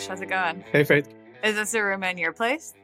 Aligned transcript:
Girish. 0.00 0.08
How's 0.08 0.20
it 0.20 0.28
going? 0.28 0.64
Hey, 0.72 0.84
Faith. 0.84 1.08
Is 1.42 1.54
this 1.54 1.74
a 1.74 1.82
room 1.82 2.02
in 2.04 2.18
your 2.18 2.32
place? 2.32 2.74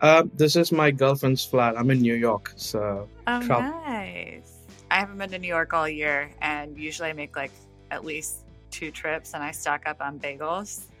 Uh, 0.00 0.24
this 0.34 0.56
is 0.56 0.72
my 0.72 0.90
girlfriend's 0.90 1.44
flat. 1.44 1.76
I'm 1.76 1.90
in 1.90 2.00
New 2.00 2.14
York, 2.14 2.52
so. 2.56 3.08
Oh, 3.26 3.38
nice. 3.38 4.58
I 4.90 4.98
haven't 4.98 5.18
been 5.18 5.30
to 5.30 5.38
New 5.38 5.48
York 5.48 5.72
all 5.72 5.88
year, 5.88 6.30
and 6.40 6.76
usually 6.78 7.08
I 7.08 7.12
make 7.12 7.36
like 7.36 7.50
at 7.90 8.04
least 8.04 8.44
two 8.70 8.90
trips, 8.90 9.34
and 9.34 9.42
I 9.42 9.50
stock 9.50 9.82
up 9.86 10.00
on 10.00 10.18
bagels. 10.18 10.86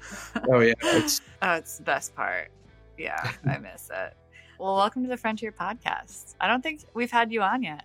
Oh 0.50 0.60
yeah, 0.60 0.74
it's 0.82 1.22
Oh, 1.42 1.54
it's 1.54 1.78
the 1.78 1.84
best 1.84 2.14
part. 2.14 2.50
Yeah, 2.98 3.32
I 3.46 3.58
miss 3.58 3.90
it. 3.94 4.14
Well, 4.58 4.76
welcome 4.76 5.02
to 5.02 5.08
the 5.08 5.16
Frontier 5.16 5.52
Podcast. 5.52 6.34
I 6.40 6.46
don't 6.46 6.62
think 6.62 6.82
we've 6.94 7.10
had 7.10 7.32
you 7.32 7.42
on 7.42 7.62
yet. 7.62 7.84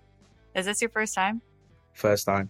Is 0.56 0.66
this 0.66 0.82
your 0.82 0.90
first 0.90 1.16
time? 1.16 1.42
first 1.94 2.26
time. 2.26 2.50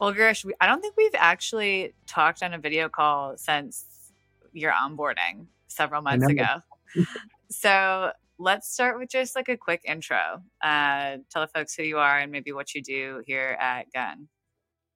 Well, 0.00 0.14
Girish, 0.14 0.44
we, 0.44 0.54
I 0.60 0.66
don't 0.66 0.80
think 0.80 0.94
we've 0.96 1.10
actually 1.16 1.94
talked 2.06 2.42
on 2.42 2.54
a 2.54 2.58
video 2.58 2.88
call 2.88 3.36
since 3.36 3.84
your 4.52 4.72
onboarding 4.72 5.46
several 5.66 6.02
months 6.02 6.26
ago. 6.26 6.62
so 7.50 8.12
let's 8.38 8.72
start 8.72 8.98
with 8.98 9.08
just 9.08 9.34
like 9.34 9.48
a 9.48 9.56
quick 9.56 9.82
intro. 9.84 10.42
Uh, 10.62 11.18
tell 11.30 11.42
the 11.42 11.50
folks 11.52 11.74
who 11.74 11.82
you 11.82 11.98
are 11.98 12.18
and 12.18 12.30
maybe 12.30 12.52
what 12.52 12.74
you 12.74 12.82
do 12.82 13.22
here 13.26 13.56
at 13.60 13.92
Gun. 13.92 14.28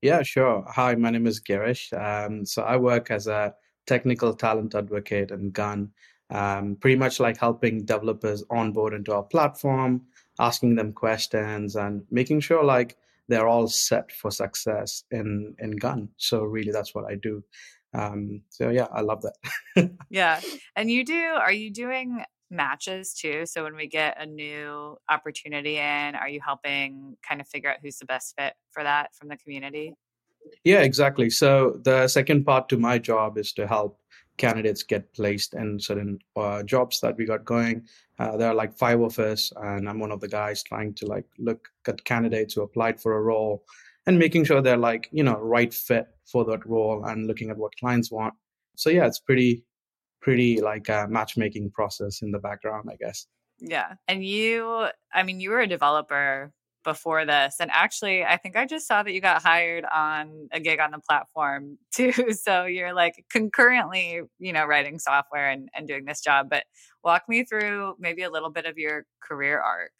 yeah, 0.03 0.23
sure. 0.23 0.65
Hi, 0.69 0.95
my 0.95 1.11
name 1.11 1.27
is 1.27 1.41
Girish. 1.41 1.93
Um, 1.93 2.47
so 2.47 2.63
I 2.63 2.77
work 2.77 3.11
as 3.11 3.27
a 3.27 3.55
technical 3.87 4.35
talent 4.35 4.75
advocate 4.75 5.33
in 5.33 5.51
Gun. 5.51 5.91
Um, 6.31 6.77
pretty 6.77 6.97
much 6.97 7.21
like 7.21 7.37
helping 7.37 7.85
developers 7.85 8.43
onboard 8.51 8.95
into 8.95 9.13
our 9.13 9.23
platform, 9.25 10.03
asking 10.39 10.77
them 10.77 10.93
questions, 10.93 11.77
and 11.77 12.05
making 12.11 12.41
sure 12.41 12.65
like 12.65 12.97
they're 13.29 13.49
all 13.49 13.69
set 13.69 14.11
for 14.13 14.31
success 14.31 15.05
in 15.11 15.55
in 15.59 15.77
Gun. 15.77 16.09
So 16.17 16.43
really, 16.43 16.73
that's 16.73 16.95
what 16.95 17.05
I 17.11 17.17
do. 17.17 17.43
Um, 17.95 18.43
so 18.49 18.71
yeah, 18.71 18.87
I 18.93 19.01
love 19.03 19.23
that. 19.23 19.91
Yeah. 20.11 20.41
And 20.77 20.91
you 20.91 21.05
do, 21.05 21.15
are 21.21 21.53
you 21.53 21.71
doing 21.71 22.25
matches 22.51 23.15
too? 23.15 23.47
So 23.47 23.65
when 23.65 23.77
we 23.77 23.87
get 23.87 24.21
a 24.21 24.27
new 24.27 24.97
opportunity 25.09 25.79
in, 25.79 26.15
are 26.15 26.29
you 26.29 26.41
helping 26.45 27.17
kind 27.27 27.41
of 27.41 27.49
figure 27.49 27.71
out 27.71 27.79
who's 27.83 27.99
the 27.99 28.05
best 28.05 28.35
fit 28.39 28.55
for 28.71 28.83
that 28.83 29.15
from 29.15 29.29
the 29.29 29.37
community? 29.37 29.95
Yeah, 30.65 30.81
exactly. 30.81 31.31
So 31.31 31.81
the 31.83 32.09
second 32.09 32.45
part 32.45 32.69
to 32.71 32.77
my 32.77 32.99
job 32.99 33.39
is 33.39 33.53
to 33.55 33.67
help 33.67 33.99
candidates 34.43 34.83
get 34.83 35.13
placed 35.15 35.55
in 35.55 35.79
certain 35.79 36.19
uh, 36.37 36.63
jobs 36.65 37.01
that 37.01 37.17
we 37.17 37.25
got 37.25 37.45
going. 37.45 37.87
Uh, 38.19 38.37
there 38.37 38.49
are 38.51 38.55
like 38.63 38.77
five 38.77 39.01
of 39.01 39.17
us, 39.19 39.53
and 39.57 39.89
I'm 39.89 40.01
one 40.01 40.13
of 40.13 40.21
the 40.21 40.33
guys 40.41 40.63
trying 40.63 40.95
to 40.95 41.07
like 41.07 41.29
look 41.39 41.69
at 41.87 42.05
candidates 42.05 42.55
who 42.55 42.63
applied 42.63 43.01
for 43.01 43.17
a 43.17 43.23
role 43.23 43.65
and 44.07 44.19
making 44.19 44.45
sure 44.45 44.61
they're 44.61 44.87
like 44.91 45.09
you 45.13 45.23
know 45.23 45.39
right 45.57 45.73
fit 45.73 46.07
for 46.27 46.45
that 46.47 46.67
role 46.67 47.05
and 47.05 47.29
looking 47.29 47.51
at 47.51 47.57
what 47.57 47.77
clients 47.77 48.11
want. 48.11 48.35
So 48.75 48.91
yeah, 48.91 49.07
it's 49.07 49.21
pretty 49.21 49.65
pretty 50.21 50.61
like 50.61 50.89
a 50.89 51.07
matchmaking 51.09 51.71
process 51.71 52.23
in 52.23 52.31
the 52.33 52.39
background, 52.39 52.89
I 52.91 52.97
guess. 52.97 53.27
Yeah. 53.59 53.95
And 54.09 54.25
you, 54.25 54.89
I 55.15 55.23
mean, 55.23 55.39
you 55.41 55.51
were 55.51 55.61
a 55.61 55.67
developer 55.67 56.53
before 56.85 57.25
this. 57.25 57.57
And 57.61 57.71
actually, 57.73 58.25
I 58.25 58.37
think 58.37 58.57
I 58.57 58.67
just 58.67 58.87
saw 58.87 59.03
that 59.03 59.13
you 59.13 59.21
got 59.21 59.43
hired 59.43 59.85
on 59.85 60.49
a 60.53 60.61
gig 60.61 60.81
on 60.81 60.91
the 60.91 60.99
platform 60.99 61.79
too. 61.93 62.33
So 62.33 62.65
you're 62.65 62.95
like 62.95 63.25
concurrently, 63.31 64.23
you 64.39 64.53
know, 64.53 64.65
writing 64.65 64.99
software 64.99 65.51
and, 65.51 65.69
and 65.75 65.87
doing 65.87 66.05
this 66.05 66.21
job. 66.21 66.49
But 66.51 66.65
walk 67.05 67.23
me 67.29 67.45
through 67.45 67.97
maybe 67.99 68.23
a 68.23 68.31
little 68.31 68.51
bit 68.51 68.67
of 68.67 68.79
your 68.79 69.07
career 69.21 69.61
arc. 69.61 69.93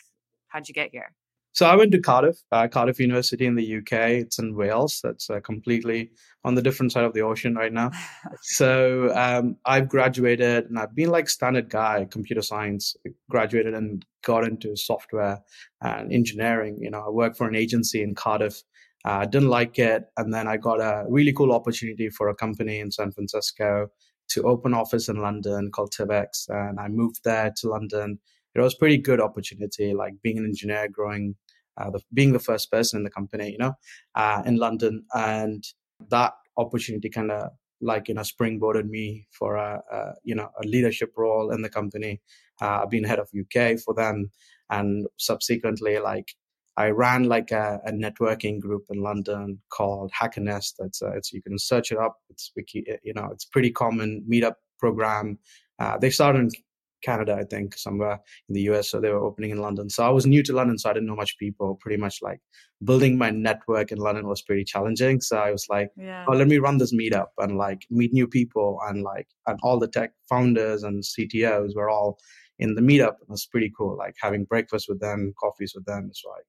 How'd 0.49 0.69
you 0.69 0.75
get 0.75 0.91
here? 0.93 1.13
So 1.53 1.67
I 1.67 1.77
went 1.77 1.93
to 1.93 2.01
Cardiff, 2.01 2.39
uh, 2.51 2.67
Cardiff 2.69 2.99
University 2.99 3.45
in 3.47 3.57
the 3.57 3.77
UK. 3.79 3.93
It's 4.23 4.39
in 4.39 4.57
Wales. 4.57 5.01
That's 5.03 5.29
uh, 5.29 5.41
completely 5.41 6.11
on 6.45 6.55
the 6.55 6.63
different 6.63 6.93
side 6.93 7.05
of 7.05 7.13
the 7.13 7.23
ocean 7.23 7.55
right 7.55 7.73
now. 7.73 7.91
So 8.43 9.15
um, 9.15 9.57
I've 9.67 9.89
graduated 9.89 10.67
and 10.67 10.79
I've 10.79 10.95
been 10.95 11.11
like 11.11 11.29
standard 11.29 11.69
guy, 11.71 12.07
computer 12.11 12.43
science, 12.43 12.97
graduated 13.31 13.75
and 13.75 14.05
got 14.25 14.45
into 14.45 14.77
software 14.77 15.41
and 15.81 16.13
engineering. 16.13 16.79
You 16.81 16.91
know, 16.91 17.05
I 17.07 17.11
worked 17.11 17.37
for 17.37 17.49
an 17.49 17.55
agency 17.55 18.03
in 18.03 18.15
Cardiff. 18.15 18.63
uh, 19.05 19.27
didn't 19.27 19.49
like 19.49 19.79
it. 19.79 20.05
And 20.17 20.33
then 20.33 20.47
I 20.49 20.57
got 20.57 20.81
a 20.81 21.05
really 21.09 21.33
cool 21.33 21.53
opportunity 21.53 22.09
for 22.09 22.29
a 22.29 22.35
company 22.35 22.79
in 22.81 22.91
San 22.91 23.13
Francisco 23.13 23.89
to 24.31 24.43
open 24.45 24.75
office 24.75 25.09
in 25.09 25.17
London 25.17 25.71
called 25.71 25.93
Tivix. 25.93 26.49
And 26.49 26.79
I 26.81 26.89
moved 26.89 27.21
there 27.25 27.53
to 27.59 27.69
London. 27.69 28.19
It 28.55 28.61
was 28.61 28.75
pretty 28.75 28.99
good 28.99 29.21
opportunity, 29.21 29.95
like 29.95 30.15
being 30.23 30.39
an 30.39 30.45
engineer, 30.45 30.89
growing, 30.89 31.37
uh, 31.77 31.91
the, 31.91 32.01
being 32.13 32.33
the 32.33 32.39
first 32.39 32.71
person 32.71 32.99
in 32.99 33.05
the 33.05 33.11
company, 33.11 33.51
you 33.51 33.59
know, 33.59 33.75
uh, 34.15 34.43
in 34.45 34.57
London. 34.57 35.05
And 35.15 35.65
that 36.11 36.35
opportunity 36.57 37.09
kind 37.09 37.31
of 37.31 37.51
like 37.83 38.09
you 38.09 38.15
know 38.15 38.23
springboarded 38.23 38.89
me 38.89 39.27
for 39.31 39.57
a, 39.57 39.83
a 39.91 40.13
you 40.23 40.35
know 40.35 40.49
a 40.63 40.67
leadership 40.67 41.13
role 41.17 41.51
in 41.51 41.63
the 41.63 41.69
company. 41.69 42.21
Uh, 42.61 42.81
I've 42.83 42.91
been 42.91 43.05
head 43.05 43.19
of 43.19 43.29
UK 43.39 43.79
for 43.79 43.93
them, 43.93 44.31
and 44.71 45.07
subsequently 45.19 45.99
like 45.99 46.35
I 46.77 46.89
ran 46.91 47.25
like 47.25 47.51
a, 47.51 47.81
a 47.85 47.93
networking 47.93 48.61
group 48.61 48.85
in 48.89 49.03
London 49.03 49.61
called 49.71 50.13
Hackernest. 50.13 50.75
That's 50.79 51.03
uh, 51.03 51.13
it's 51.13 51.33
you 51.33 51.43
can 51.43 51.59
search 51.59 51.93
it 51.93 51.99
up. 51.99 52.17
It's 52.31 52.53
you 52.57 53.13
know 53.15 53.29
it's 53.33 53.45
pretty 53.45 53.71
common 53.71 54.25
meetup 54.31 54.55
program. 54.79 55.39
Uh, 55.79 55.99
they 55.99 56.11
started 56.11 56.39
in 56.39 56.51
Canada, 57.03 57.37
I 57.39 57.45
think, 57.45 57.77
somewhere 57.77 58.19
in 58.49 58.55
the 58.55 58.63
US. 58.71 58.89
So 58.91 59.01
they 59.01 59.11
were 59.11 59.25
opening 59.25 59.51
in 59.51 59.59
London. 59.59 59.91
So 59.91 60.05
I 60.05 60.11
was 60.11 60.27
new 60.27 60.43
to 60.45 60.53
London, 60.53 60.79
so 60.79 60.91
I 60.91 60.93
didn't 60.93 61.09
know 61.09 61.17
much 61.17 61.37
people. 61.39 61.77
Pretty 61.81 61.97
much 61.97 62.19
like 62.23 62.41
building 62.85 63.17
my 63.19 63.31
network 63.31 63.93
in 63.93 63.99
London 63.99 64.27
was 64.27 64.43
pretty 64.43 64.65
challenging. 64.65 65.21
So 65.21 65.37
I 65.39 65.51
was 65.53 65.67
like, 65.69 65.91
Yeah. 65.97 66.25
oh, 66.29 66.33
let 66.33 66.49
me 66.49 66.59
run 66.59 66.79
this 66.79 66.95
meetup 66.95 67.29
and 67.39 67.57
like 67.57 67.83
meet 67.91 68.13
new 68.13 68.27
people 68.27 68.79
and 68.89 69.03
like 69.03 69.29
and 69.47 69.59
all 69.63 69.79
the 69.79 69.89
tech 69.89 70.13
founders 70.29 70.83
and 70.83 71.03
CTOs 71.03 71.75
were 71.77 71.91
all 71.91 72.19
in 72.59 72.75
the 72.75 72.83
meetup. 72.83 73.15
It 73.23 73.29
was 73.29 73.47
pretty 73.47 73.73
cool. 73.77 73.97
Like 73.97 74.15
having 74.21 74.45
breakfast 74.45 74.87
with 74.89 75.01
them, 75.01 75.33
coffees 75.41 75.73
with 75.75 75.85
them. 75.85 76.07
It's 76.11 76.23
like 76.27 76.45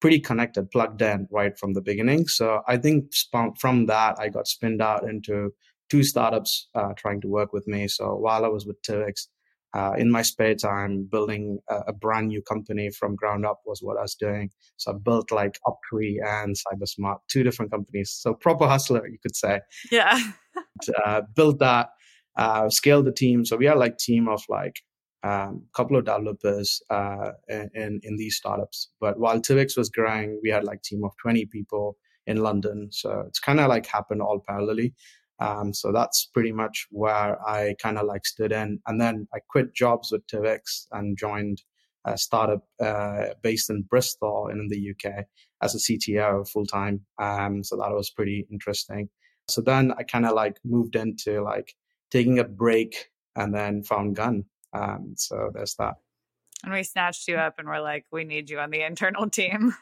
pretty 0.00 0.20
connected, 0.20 0.70
plugged 0.70 1.02
in 1.02 1.26
right 1.30 1.58
from 1.58 1.72
the 1.74 1.80
beginning. 1.80 2.28
So 2.28 2.62
I 2.68 2.76
think 2.76 3.12
from 3.58 3.86
that 3.86 4.16
I 4.20 4.28
got 4.28 4.46
spinned 4.46 4.80
out 4.82 5.08
into 5.08 5.52
two 5.90 6.02
startups 6.04 6.68
uh, 6.74 6.92
trying 6.96 7.20
to 7.22 7.28
work 7.28 7.52
with 7.52 7.66
me. 7.66 7.88
So 7.88 8.14
while 8.14 8.44
I 8.44 8.48
was 8.48 8.66
with 8.66 8.80
Tivix, 8.82 9.26
uh, 9.74 9.92
in 9.98 10.10
my 10.10 10.22
spare 10.22 10.54
time, 10.54 11.06
building 11.10 11.58
a, 11.68 11.76
a, 11.88 11.92
brand 11.92 12.28
new 12.28 12.40
company 12.40 12.90
from 12.90 13.14
ground 13.14 13.44
up 13.44 13.60
was 13.66 13.80
what 13.82 13.98
I 13.98 14.02
was 14.02 14.14
doing. 14.14 14.50
So 14.76 14.92
I 14.92 14.94
built 14.96 15.30
like 15.30 15.58
Uptree 15.66 16.16
and 16.24 16.56
CyberSmart, 16.56 17.18
two 17.28 17.42
different 17.42 17.70
companies. 17.70 18.10
So 18.10 18.32
proper 18.32 18.66
hustler, 18.66 19.06
you 19.06 19.18
could 19.22 19.36
say. 19.36 19.60
Yeah. 19.90 20.18
uh, 21.04 21.22
built 21.36 21.58
that, 21.58 21.90
uh, 22.36 22.70
scaled 22.70 23.04
the 23.04 23.12
team. 23.12 23.44
So 23.44 23.56
we 23.56 23.66
had 23.66 23.76
like 23.76 23.98
team 23.98 24.26
of 24.28 24.42
like 24.48 24.80
a 25.22 25.30
um, 25.30 25.64
couple 25.74 25.96
of 25.96 26.04
developers 26.04 26.80
uh, 26.90 27.32
in 27.48 28.00
in 28.02 28.16
these 28.16 28.36
startups. 28.36 28.88
But 29.00 29.18
while 29.18 29.40
Tivix 29.40 29.76
was 29.76 29.90
growing, 29.90 30.40
we 30.42 30.50
had 30.50 30.64
like 30.64 30.82
team 30.82 31.04
of 31.04 31.12
20 31.20 31.46
people 31.46 31.96
in 32.26 32.36
London. 32.36 32.88
So 32.92 33.24
it's 33.26 33.40
kind 33.40 33.58
of 33.58 33.68
like 33.68 33.86
happened 33.86 34.22
all 34.22 34.44
parallelly. 34.48 34.92
Um, 35.40 35.72
so 35.72 35.92
that's 35.92 36.28
pretty 36.32 36.52
much 36.52 36.86
where 36.90 37.38
I 37.46 37.74
kind 37.80 37.98
of 37.98 38.06
like 38.06 38.26
stood 38.26 38.52
in. 38.52 38.80
And 38.86 39.00
then 39.00 39.28
I 39.34 39.38
quit 39.48 39.74
jobs 39.74 40.10
with 40.10 40.26
Tivix 40.26 40.86
and 40.92 41.16
joined 41.16 41.62
a 42.04 42.16
startup 42.16 42.64
uh, 42.80 43.34
based 43.42 43.70
in 43.70 43.82
Bristol 43.82 44.48
in 44.48 44.68
the 44.68 44.90
UK 44.90 45.24
as 45.62 45.74
a 45.74 45.78
CTO 45.78 46.48
full 46.48 46.66
time. 46.66 47.00
Um, 47.20 47.62
so 47.62 47.76
that 47.76 47.90
was 47.90 48.10
pretty 48.10 48.46
interesting. 48.50 49.08
So 49.48 49.60
then 49.60 49.92
I 49.96 50.02
kind 50.02 50.26
of 50.26 50.34
like 50.34 50.56
moved 50.64 50.96
into 50.96 51.42
like 51.42 51.74
taking 52.10 52.38
a 52.38 52.44
break 52.44 53.10
and 53.36 53.54
then 53.54 53.82
found 53.82 54.16
Gun. 54.16 54.44
Um, 54.72 55.14
so 55.16 55.50
there's 55.54 55.74
that. 55.78 55.94
And 56.64 56.72
we 56.72 56.82
snatched 56.82 57.28
you 57.28 57.36
up 57.36 57.58
and 57.58 57.68
we're 57.68 57.80
like, 57.80 58.04
we 58.10 58.24
need 58.24 58.50
you 58.50 58.58
on 58.58 58.70
the 58.70 58.82
internal 58.86 59.28
team. 59.30 59.74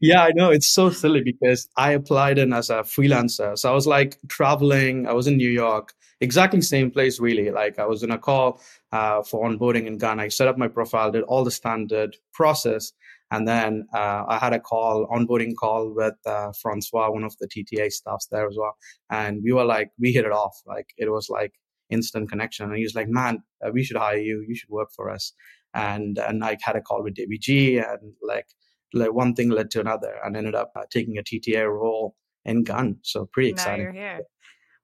yeah, 0.00 0.22
I 0.22 0.32
know. 0.34 0.50
It's 0.50 0.68
so 0.68 0.90
silly 0.90 1.22
because 1.22 1.68
I 1.76 1.92
applied 1.92 2.38
in 2.38 2.52
as 2.52 2.70
a 2.70 2.82
freelancer. 2.82 3.58
So 3.58 3.70
I 3.70 3.74
was 3.74 3.86
like 3.86 4.18
traveling. 4.28 5.06
I 5.06 5.12
was 5.12 5.26
in 5.26 5.36
New 5.36 5.50
York, 5.50 5.94
exactly 6.20 6.60
same 6.60 6.90
place, 6.90 7.20
really. 7.20 7.50
Like 7.50 7.78
I 7.78 7.86
was 7.86 8.02
in 8.02 8.10
a 8.10 8.18
call 8.18 8.60
uh, 8.92 9.22
for 9.22 9.48
onboarding 9.48 9.86
in 9.86 9.98
Ghana. 9.98 10.24
I 10.24 10.28
set 10.28 10.48
up 10.48 10.58
my 10.58 10.68
profile, 10.68 11.10
did 11.10 11.24
all 11.24 11.44
the 11.44 11.50
standard 11.50 12.16
process. 12.32 12.92
And 13.30 13.48
then 13.48 13.86
uh, 13.94 14.24
I 14.28 14.38
had 14.38 14.52
a 14.52 14.60
call, 14.60 15.08
onboarding 15.08 15.54
call 15.56 15.92
with 15.92 16.14
uh, 16.26 16.52
Francois, 16.60 17.10
one 17.10 17.24
of 17.24 17.34
the 17.38 17.48
TTA 17.48 17.90
staffs 17.90 18.28
there 18.30 18.46
as 18.46 18.56
well. 18.58 18.76
And 19.10 19.42
we 19.42 19.52
were 19.52 19.64
like, 19.64 19.90
we 19.98 20.12
hit 20.12 20.24
it 20.24 20.32
off. 20.32 20.60
Like 20.66 20.90
it 20.98 21.10
was 21.10 21.28
like 21.30 21.54
instant 21.90 22.30
connection. 22.30 22.66
And 22.66 22.76
he 22.76 22.82
was 22.82 22.94
like, 22.94 23.08
man, 23.08 23.42
uh, 23.64 23.70
we 23.72 23.82
should 23.82 23.96
hire 23.96 24.18
you. 24.18 24.44
You 24.46 24.54
should 24.54 24.70
work 24.70 24.90
for 24.94 25.10
us. 25.10 25.32
And, 25.74 26.18
and 26.18 26.44
I 26.44 26.56
had 26.62 26.76
a 26.76 26.80
call 26.80 27.02
with 27.02 27.14
DBG 27.14 27.82
and 27.82 28.12
like, 28.22 28.46
like 28.92 29.12
one 29.12 29.34
thing 29.34 29.50
led 29.50 29.70
to 29.72 29.80
another 29.80 30.14
and 30.24 30.36
ended 30.36 30.54
up 30.54 30.72
uh, 30.76 30.82
taking 30.90 31.18
a 31.18 31.22
TTA 31.22 31.68
role 31.68 32.14
in 32.44 32.62
Gun. 32.62 32.98
So 33.02 33.28
pretty 33.32 33.50
exciting. 33.50 33.86
Now 33.86 33.92
you're 33.92 33.92
here. 33.92 34.20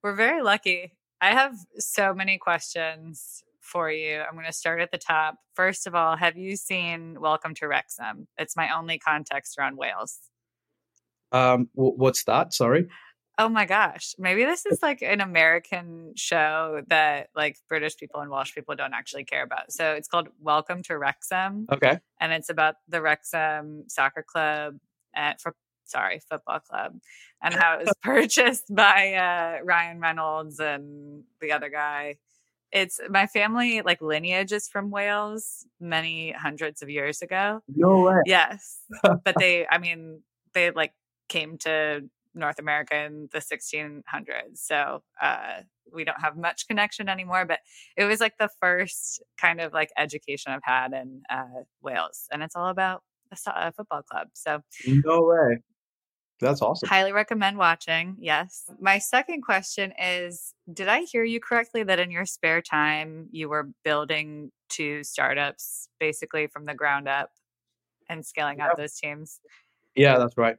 We're 0.03 0.15
very 0.15 0.43
lucky. 0.43 0.97
I 1.21 1.33
have 1.33 1.55
so 1.79 2.15
many 2.15 2.39
questions 2.39 3.43
for 3.61 3.91
you. 3.91 4.21
I'm 4.21 4.35
going 4.35 4.47
to 4.47 4.53
start 4.53 4.81
at 4.81 4.91
the 4.91 4.99
top. 4.99 5.37
First 5.55 5.87
of 5.87 5.95
all, 5.95 6.17
have 6.17 6.37
you 6.37 6.57
seen 6.57 7.21
Welcome 7.21 7.55
to 7.57 7.69
Wrexham? 7.69 8.27
It's 8.39 8.57
my 8.57 8.75
only 8.75 8.99
context 8.99 9.57
around 9.59 9.77
Wales. 9.77 10.19
Um, 11.33 11.69
w- 11.77 11.95
what's 11.97 12.25
that? 12.25 12.53
Sorry. 12.53 12.89
Oh 13.41 13.49
my 13.49 13.65
gosh. 13.65 14.15
Maybe 14.19 14.45
this 14.45 14.67
is 14.67 14.83
like 14.83 15.01
an 15.01 15.23
American 15.23 16.13
show 16.15 16.83
that 16.89 17.31
like 17.35 17.57
British 17.71 17.97
people 17.97 18.21
and 18.21 18.31
Welsh 18.31 18.55
people 18.55 18.75
don't 18.77 18.93
actually 18.93 19.25
care 19.25 19.43
about. 19.43 19.73
So 19.73 19.93
it's 19.95 20.09
called 20.09 20.29
Welcome 20.43 20.83
to 20.85 20.99
Wrexham. 20.99 21.67
Okay. 21.73 22.01
And 22.21 22.35
it's 22.35 22.51
about 22.51 22.75
the 22.87 23.01
Wrexham 23.01 23.85
soccer 23.89 24.23
club 24.23 24.77
at 25.17 25.41
for 25.41 25.55
sorry, 25.87 26.21
football 26.29 26.61
club 26.61 26.99
and 27.43 27.55
how 27.55 27.79
it 27.79 27.87
was 27.87 27.95
purchased 28.03 28.67
by 28.75 29.15
uh, 29.15 29.65
Ryan 29.65 30.01
Reynolds 30.01 30.61
and 30.61 31.23
the 31.41 31.53
other 31.53 31.71
guy. 31.71 32.17
It's 32.71 33.01
my 33.09 33.27
family 33.27 33.81
like 33.81 34.03
lineage 34.03 34.53
is 34.53 34.69
from 34.69 34.91
Wales 34.91 35.65
many 35.81 36.33
hundreds 36.33 36.83
of 36.83 36.91
years 36.91 37.23
ago. 37.23 37.63
No 37.75 38.01
way. 38.01 38.21
Yes. 38.27 38.81
but 39.03 39.35
they 39.39 39.67
I 39.67 39.79
mean 39.79 40.21
they 40.53 40.73
like 40.73 40.93
came 41.31 41.57
to 41.61 42.03
North 42.35 42.59
America 42.59 42.97
in 42.97 43.29
the 43.33 43.39
1600s. 43.39 44.03
So 44.55 45.03
uh, 45.21 45.61
we 45.93 46.05
don't 46.05 46.21
have 46.21 46.37
much 46.37 46.67
connection 46.69 47.09
anymore, 47.09 47.45
but 47.45 47.61
it 47.97 48.05
was 48.05 48.21
like 48.21 48.35
the 48.39 48.51
first 48.61 49.23
kind 49.41 49.61
of 49.61 49.73
like 49.73 49.91
education 49.99 50.53
I've 50.53 50.61
had 50.63 50.93
in 50.93 51.23
uh, 51.31 51.65
Wales. 51.83 52.27
And 52.33 52.43
it's 52.43 52.57
all 52.57 52.69
about 52.69 53.03
a, 53.33 53.51
a 53.51 53.73
football 53.73 54.03
club. 54.03 54.29
So, 54.35 54.61
no 54.87 55.23
way. 55.23 55.59
That's 56.41 56.63
awesome. 56.63 56.89
Highly 56.89 57.13
recommend 57.13 57.59
watching. 57.59 58.17
Yes. 58.19 58.71
My 58.81 58.99
second 58.99 59.43
question 59.43 59.93
is 60.01 60.55
Did 60.73 60.89
I 60.89 61.03
hear 61.03 61.23
you 61.23 61.39
correctly 61.39 61.83
that 61.83 62.01
in 62.01 62.11
your 62.11 62.25
spare 62.25 62.63
time 62.63 63.29
you 63.31 63.49
were 63.49 63.69
building 63.85 64.51
two 64.71 65.05
startups 65.05 65.89
basically 65.99 66.47
from 66.47 66.65
the 66.65 66.75
ground 66.75 67.09
up 67.09 67.31
and 68.09 68.25
scaling 68.25 68.61
out 68.61 68.77
those 68.79 68.95
teams? 68.95 69.41
Yeah, 69.95 70.19
that's 70.19 70.39
right. 70.39 70.57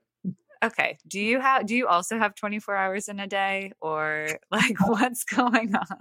Okay. 0.63 0.98
Do 1.08 1.19
you 1.19 1.40
have 1.40 1.66
do 1.66 1.75
you 1.75 1.88
also 1.88 2.18
have 2.19 2.36
24 2.36 2.75
hours 2.75 3.08
in 3.08 3.19
a 3.19 3.28
day 3.28 3.72
or 3.81 4.40
like 4.52 4.80
what's 4.86 5.24
going 5.24 5.75
on? 5.75 5.98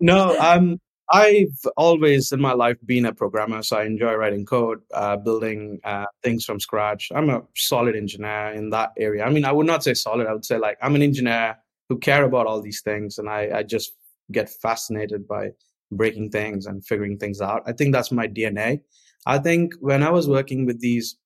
No, 0.00 0.36
um 0.40 0.80
I've 1.10 1.58
always 1.76 2.32
in 2.32 2.40
my 2.40 2.52
life 2.52 2.76
been 2.84 3.06
a 3.06 3.14
programmer, 3.14 3.62
so 3.62 3.78
I 3.78 3.84
enjoy 3.84 4.12
writing 4.14 4.44
code, 4.44 4.82
uh, 4.92 5.16
building 5.16 5.80
uh, 5.82 6.04
things 6.22 6.44
from 6.44 6.60
scratch. 6.60 7.10
I'm 7.14 7.30
a 7.30 7.42
solid 7.56 7.96
engineer 7.96 8.52
in 8.52 8.68
that 8.70 8.92
area. 8.98 9.24
I 9.24 9.30
mean, 9.30 9.46
I 9.46 9.52
would 9.52 9.66
not 9.66 9.82
say 9.82 9.94
solid. 9.94 10.26
I 10.26 10.34
would 10.34 10.44
say 10.44 10.58
like 10.58 10.76
I'm 10.82 10.94
an 10.94 11.02
engineer 11.02 11.56
who 11.88 11.98
care 11.98 12.24
about 12.24 12.46
all 12.46 12.60
these 12.60 12.82
things, 12.82 13.16
and 13.18 13.28
I, 13.28 13.50
I 13.54 13.62
just 13.62 13.92
get 14.30 14.50
fascinated 14.50 15.26
by 15.26 15.52
breaking 15.90 16.30
things 16.30 16.66
and 16.66 16.84
figuring 16.84 17.16
things 17.16 17.40
out. 17.40 17.62
I 17.66 17.72
think 17.72 17.94
that's 17.94 18.12
my 18.12 18.28
DNA. 18.28 18.82
I 19.24 19.38
think 19.38 19.74
when 19.80 20.02
I 20.02 20.10
was 20.10 20.28
working 20.28 20.66
with 20.66 20.80
these 20.80 21.16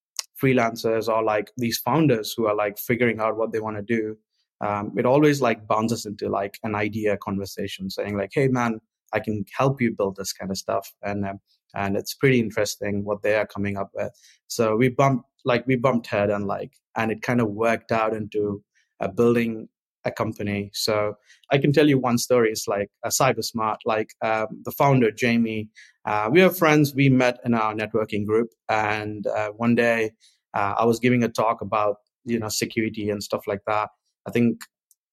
freelancers 0.43 1.09
or 1.09 1.23
like 1.23 1.50
these 1.56 1.79
founders 1.79 2.35
who 2.37 2.47
are 2.47 2.55
like 2.55 2.79
figuring 2.79 3.21
out 3.21 3.37
what 3.37 3.53
they 3.53 3.61
want 3.61 3.77
to 3.77 3.83
do, 3.83 4.17
um, 4.61 4.93
it 4.97 5.06
always 5.06 5.41
like 5.41 5.67
bounces 5.67 6.06
into 6.06 6.29
like 6.29 6.59
an 6.62 6.75
idea 6.75 7.17
conversation, 7.17 7.91
saying 7.91 8.17
like, 8.17 8.31
"Hey, 8.35 8.49
man." 8.49 8.81
I 9.15 9.21
can 9.21 9.44
help 9.56 9.81
you 9.81 9.94
build 9.94 10.17
this 10.17 10.33
kind 10.33 10.50
of 10.50 10.56
stuff. 10.56 10.91
And 11.03 11.27
um, 11.27 11.39
and 11.75 11.97
it's 11.97 12.15
pretty 12.15 12.41
interesting 12.41 13.05
what 13.05 13.23
they 13.23 13.37
are 13.37 13.47
coming 13.47 13.77
up 13.77 13.91
with. 13.94 14.12
So 14.49 14.77
we 14.77 14.89
bumped 14.89 15.27
like 15.44 15.67
we 15.67 15.77
bumped 15.77 16.06
head 16.06 16.31
and 16.31 16.47
like 16.47 16.73
and 16.97 17.11
it 17.11 17.23
kind 17.23 17.41
of 17.41 17.49
worked 17.49 17.93
out 17.93 18.15
into 18.15 18.62
uh, 19.00 19.09
building 19.09 19.69
a 20.04 20.10
company. 20.10 20.70
So 20.75 21.14
I 21.50 21.58
can 21.58 21.72
tell 21.72 21.88
you 21.88 21.99
one 21.99 22.19
story. 22.19 22.50
It's 22.50 22.66
like 22.66 22.90
a 23.04 23.08
CyberSmart, 23.08 23.78
like 23.84 24.10
um, 24.22 24.46
the 24.64 24.72
founder 24.72 25.10
Jamie. 25.10 25.69
Uh, 26.04 26.28
we 26.31 26.43
are 26.43 26.50
friends. 26.50 26.94
We 26.94 27.08
met 27.08 27.38
in 27.44 27.54
our 27.54 27.75
networking 27.75 28.26
group, 28.26 28.49
and 28.69 29.26
uh, 29.26 29.50
one 29.50 29.75
day 29.75 30.12
uh, 30.54 30.75
I 30.78 30.84
was 30.84 30.99
giving 30.99 31.22
a 31.22 31.28
talk 31.28 31.60
about 31.60 31.96
you 32.25 32.38
know 32.38 32.49
security 32.49 33.10
and 33.10 33.22
stuff 33.22 33.43
like 33.46 33.60
that. 33.66 33.90
I 34.26 34.31
think 34.31 34.62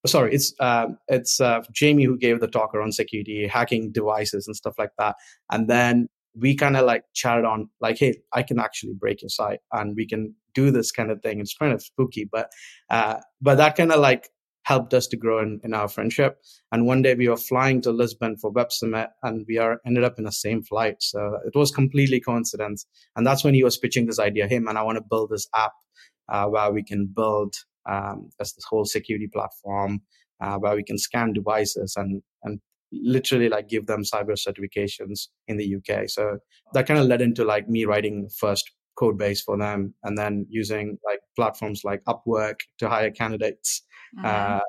sorry, 0.06 0.34
it's 0.34 0.54
uh, 0.60 0.88
it's 1.08 1.40
uh, 1.40 1.60
Jamie 1.72 2.04
who 2.04 2.16
gave 2.16 2.40
the 2.40 2.48
talk 2.48 2.74
around 2.74 2.94
security, 2.94 3.46
hacking 3.46 3.92
devices 3.92 4.46
and 4.46 4.56
stuff 4.56 4.74
like 4.78 4.92
that. 4.98 5.16
And 5.50 5.68
then 5.68 6.08
we 6.34 6.54
kind 6.54 6.76
of 6.76 6.86
like 6.86 7.04
chatted 7.14 7.44
on 7.44 7.68
like, 7.80 7.98
hey, 7.98 8.14
I 8.32 8.42
can 8.42 8.58
actually 8.58 8.94
break 8.94 9.22
your 9.22 9.28
site 9.28 9.60
and 9.72 9.96
we 9.96 10.06
can 10.06 10.34
do 10.54 10.70
this 10.70 10.92
kind 10.92 11.10
of 11.10 11.20
thing. 11.22 11.40
It's 11.40 11.54
kind 11.54 11.72
of 11.72 11.82
spooky, 11.82 12.28
but 12.30 12.50
uh, 12.88 13.16
but 13.40 13.56
that 13.56 13.76
kind 13.76 13.92
of 13.92 14.00
like 14.00 14.28
helped 14.70 14.94
us 14.94 15.08
to 15.08 15.16
grow 15.16 15.40
in, 15.40 15.60
in 15.64 15.74
our 15.74 15.88
friendship. 15.88 16.38
And 16.70 16.86
one 16.86 17.02
day 17.02 17.14
we 17.14 17.28
were 17.28 17.36
flying 17.36 17.80
to 17.82 17.90
Lisbon 17.90 18.36
for 18.36 18.52
Web 18.52 18.70
Summit 18.70 19.08
and 19.24 19.44
we 19.48 19.58
are 19.58 19.80
ended 19.84 20.04
up 20.04 20.16
in 20.16 20.24
the 20.24 20.30
same 20.30 20.62
flight. 20.62 20.98
So 21.00 21.38
it 21.44 21.56
was 21.56 21.72
completely 21.72 22.20
coincidence. 22.20 22.86
And 23.16 23.26
that's 23.26 23.42
when 23.42 23.54
he 23.54 23.64
was 23.64 23.76
pitching 23.76 24.06
this 24.06 24.20
idea, 24.20 24.46
hey 24.46 24.60
man, 24.60 24.76
I 24.76 24.82
want 24.82 24.98
to 24.98 25.10
build 25.10 25.30
this 25.30 25.48
app 25.56 25.72
uh, 26.28 26.46
where 26.46 26.70
we 26.70 26.84
can 26.84 27.06
build 27.06 27.52
um, 27.90 28.30
this 28.38 28.54
whole 28.68 28.84
security 28.84 29.26
platform 29.26 30.02
uh, 30.40 30.56
where 30.58 30.76
we 30.76 30.84
can 30.84 30.98
scan 30.98 31.32
devices 31.32 31.94
and 31.96 32.22
and 32.44 32.60
literally 32.92 33.48
like 33.48 33.68
give 33.68 33.86
them 33.86 34.02
cyber 34.04 34.36
certifications 34.46 35.28
in 35.48 35.56
the 35.56 35.76
UK. 35.76 36.08
So 36.08 36.38
that 36.74 36.86
kind 36.86 37.00
of 37.00 37.06
led 37.06 37.22
into 37.22 37.44
like 37.44 37.68
me 37.68 37.86
writing 37.86 38.28
first 38.38 38.70
code 39.00 39.16
base 39.16 39.40
for 39.40 39.56
them 39.56 39.94
and 40.04 40.16
then 40.18 40.46
using 40.48 40.98
like 41.04 41.20
platforms 41.34 41.82
like 41.84 42.02
Upwork 42.04 42.56
to 42.78 42.88
hire 42.88 43.10
candidates. 43.10 43.82
Mm-hmm. 44.16 44.26
Uh, 44.26 44.60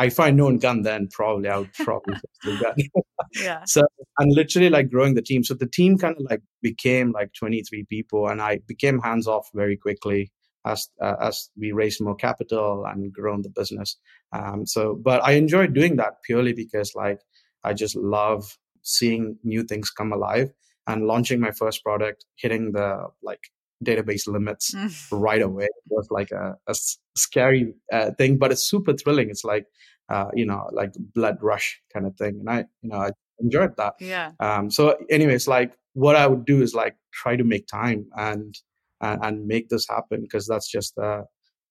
if 0.00 0.18
I 0.18 0.30
known 0.30 0.58
gun 0.58 0.82
then 0.82 1.08
probably 1.08 1.48
I 1.48 1.58
would 1.58 1.72
probably 1.74 2.14
do 2.44 2.56
that. 2.58 2.76
yeah. 3.34 3.62
So 3.66 3.86
and 4.18 4.32
literally 4.32 4.70
like 4.70 4.90
growing 4.90 5.14
the 5.14 5.22
team. 5.22 5.44
So 5.44 5.54
the 5.54 5.66
team 5.66 5.98
kind 5.98 6.16
of 6.16 6.22
like 6.28 6.42
became 6.62 7.12
like 7.12 7.32
23 7.34 7.84
people 7.84 8.28
and 8.28 8.40
I 8.40 8.60
became 8.66 9.00
hands 9.00 9.26
off 9.26 9.48
very 9.54 9.76
quickly 9.76 10.32
as 10.64 10.88
uh, 11.02 11.16
as 11.20 11.50
we 11.58 11.72
raised 11.72 12.00
more 12.00 12.14
capital 12.14 12.84
and 12.86 13.12
grown 13.12 13.42
the 13.42 13.50
business. 13.50 13.96
Um, 14.32 14.66
so, 14.66 14.94
but 14.94 15.22
I 15.22 15.32
enjoy 15.32 15.66
doing 15.66 15.96
that 15.96 16.22
purely 16.24 16.52
because 16.52 16.94
like 16.94 17.20
I 17.62 17.74
just 17.74 17.96
love 17.96 18.56
seeing 18.82 19.38
new 19.44 19.62
things 19.64 19.90
come 19.90 20.12
alive 20.12 20.52
and 20.86 21.06
launching 21.06 21.40
my 21.40 21.50
first 21.50 21.82
product, 21.82 22.24
hitting 22.36 22.72
the 22.72 23.08
like 23.22 23.40
database 23.84 24.26
limits 24.26 24.74
mm. 24.74 24.92
right 25.10 25.42
away 25.42 25.64
It 25.64 25.70
was 25.88 26.08
like 26.10 26.30
a, 26.30 26.56
a 26.66 26.74
scary 27.16 27.74
uh, 27.92 28.10
thing, 28.18 28.38
but 28.38 28.52
it's 28.52 28.62
super 28.62 28.94
thrilling. 28.94 29.30
It's 29.30 29.44
like 29.44 29.66
uh, 30.10 30.26
you 30.34 30.46
know 30.46 30.68
like 30.72 30.92
blood 31.14 31.38
rush 31.40 31.80
kind 31.92 32.06
of 32.06 32.16
thing, 32.16 32.40
and 32.40 32.50
I 32.50 32.64
you 32.82 32.90
know 32.90 32.98
I 32.98 33.10
enjoyed 33.38 33.76
that. 33.76 33.94
Yeah. 34.00 34.32
Um. 34.40 34.70
So, 34.70 34.96
anyways, 35.10 35.48
like 35.48 35.72
what 35.94 36.16
I 36.16 36.26
would 36.26 36.44
do 36.44 36.62
is 36.62 36.74
like 36.74 36.96
try 37.12 37.36
to 37.36 37.44
make 37.44 37.66
time 37.66 38.06
and 38.16 38.54
and, 39.00 39.24
and 39.24 39.46
make 39.46 39.68
this 39.68 39.88
happen 39.88 40.22
because 40.22 40.46
that's 40.46 40.68
just 40.68 40.96
a, 40.98 41.24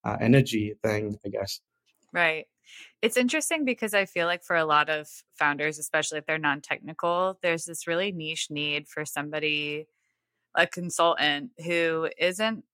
a 0.04 0.16
energy 0.20 0.74
thing, 0.82 1.16
I 1.24 1.28
guess. 1.28 1.60
Right. 2.12 2.46
It's 3.02 3.16
interesting 3.16 3.64
because 3.64 3.92
I 3.92 4.06
feel 4.06 4.26
like 4.26 4.42
for 4.42 4.56
a 4.56 4.64
lot 4.64 4.88
of 4.88 5.08
founders, 5.38 5.78
especially 5.78 6.18
if 6.18 6.26
they're 6.26 6.38
non 6.38 6.60
technical, 6.60 7.38
there's 7.42 7.64
this 7.64 7.86
really 7.86 8.12
niche 8.12 8.48
need 8.50 8.88
for 8.88 9.04
somebody, 9.04 9.86
a 10.56 10.66
consultant 10.66 11.50
who 11.64 12.08
isn't 12.18 12.64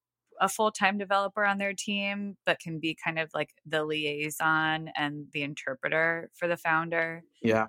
a 0.40 0.49
full 0.49 0.70
time 0.70 0.99
developer 0.99 1.44
on 1.44 1.58
their 1.58 1.75
team, 1.75 2.37
but 2.46 2.58
can 2.58 2.78
be 2.78 2.96
kind 3.02 3.18
of 3.18 3.30
like 3.34 3.50
the 3.66 3.84
liaison 3.84 4.90
and 4.96 5.26
the 5.32 5.42
interpreter 5.42 6.30
for 6.34 6.49
the 6.49 6.56
founder. 6.56 7.22
Yeah. 7.42 7.66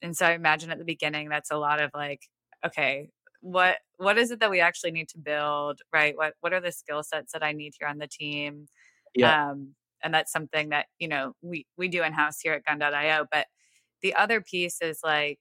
And 0.00 0.16
so 0.16 0.26
I 0.26 0.32
imagine 0.32 0.70
at 0.70 0.78
the 0.78 0.84
beginning, 0.84 1.28
that's 1.28 1.50
a 1.50 1.56
lot 1.56 1.80
of 1.80 1.90
like, 1.94 2.22
okay, 2.64 3.10
what 3.42 3.78
what 3.96 4.18
is 4.18 4.30
it 4.30 4.40
that 4.40 4.50
we 4.50 4.60
actually 4.60 4.92
need 4.92 5.08
to 5.08 5.18
build 5.18 5.80
right 5.92 6.16
what 6.16 6.34
what 6.40 6.52
are 6.52 6.60
the 6.60 6.70
skill 6.70 7.02
sets 7.02 7.32
that 7.32 7.42
i 7.42 7.50
need 7.50 7.74
here 7.76 7.88
on 7.88 7.98
the 7.98 8.06
team 8.06 8.68
yeah. 9.16 9.50
um 9.50 9.74
and 10.02 10.14
that's 10.14 10.32
something 10.32 10.68
that 10.68 10.86
you 11.00 11.08
know 11.08 11.32
we 11.42 11.66
we 11.76 11.88
do 11.88 12.04
in 12.04 12.12
house 12.12 12.38
here 12.40 12.52
at 12.52 12.64
gun.io 12.64 13.26
but 13.32 13.46
the 14.00 14.14
other 14.14 14.40
piece 14.40 14.80
is 14.80 15.00
like 15.02 15.40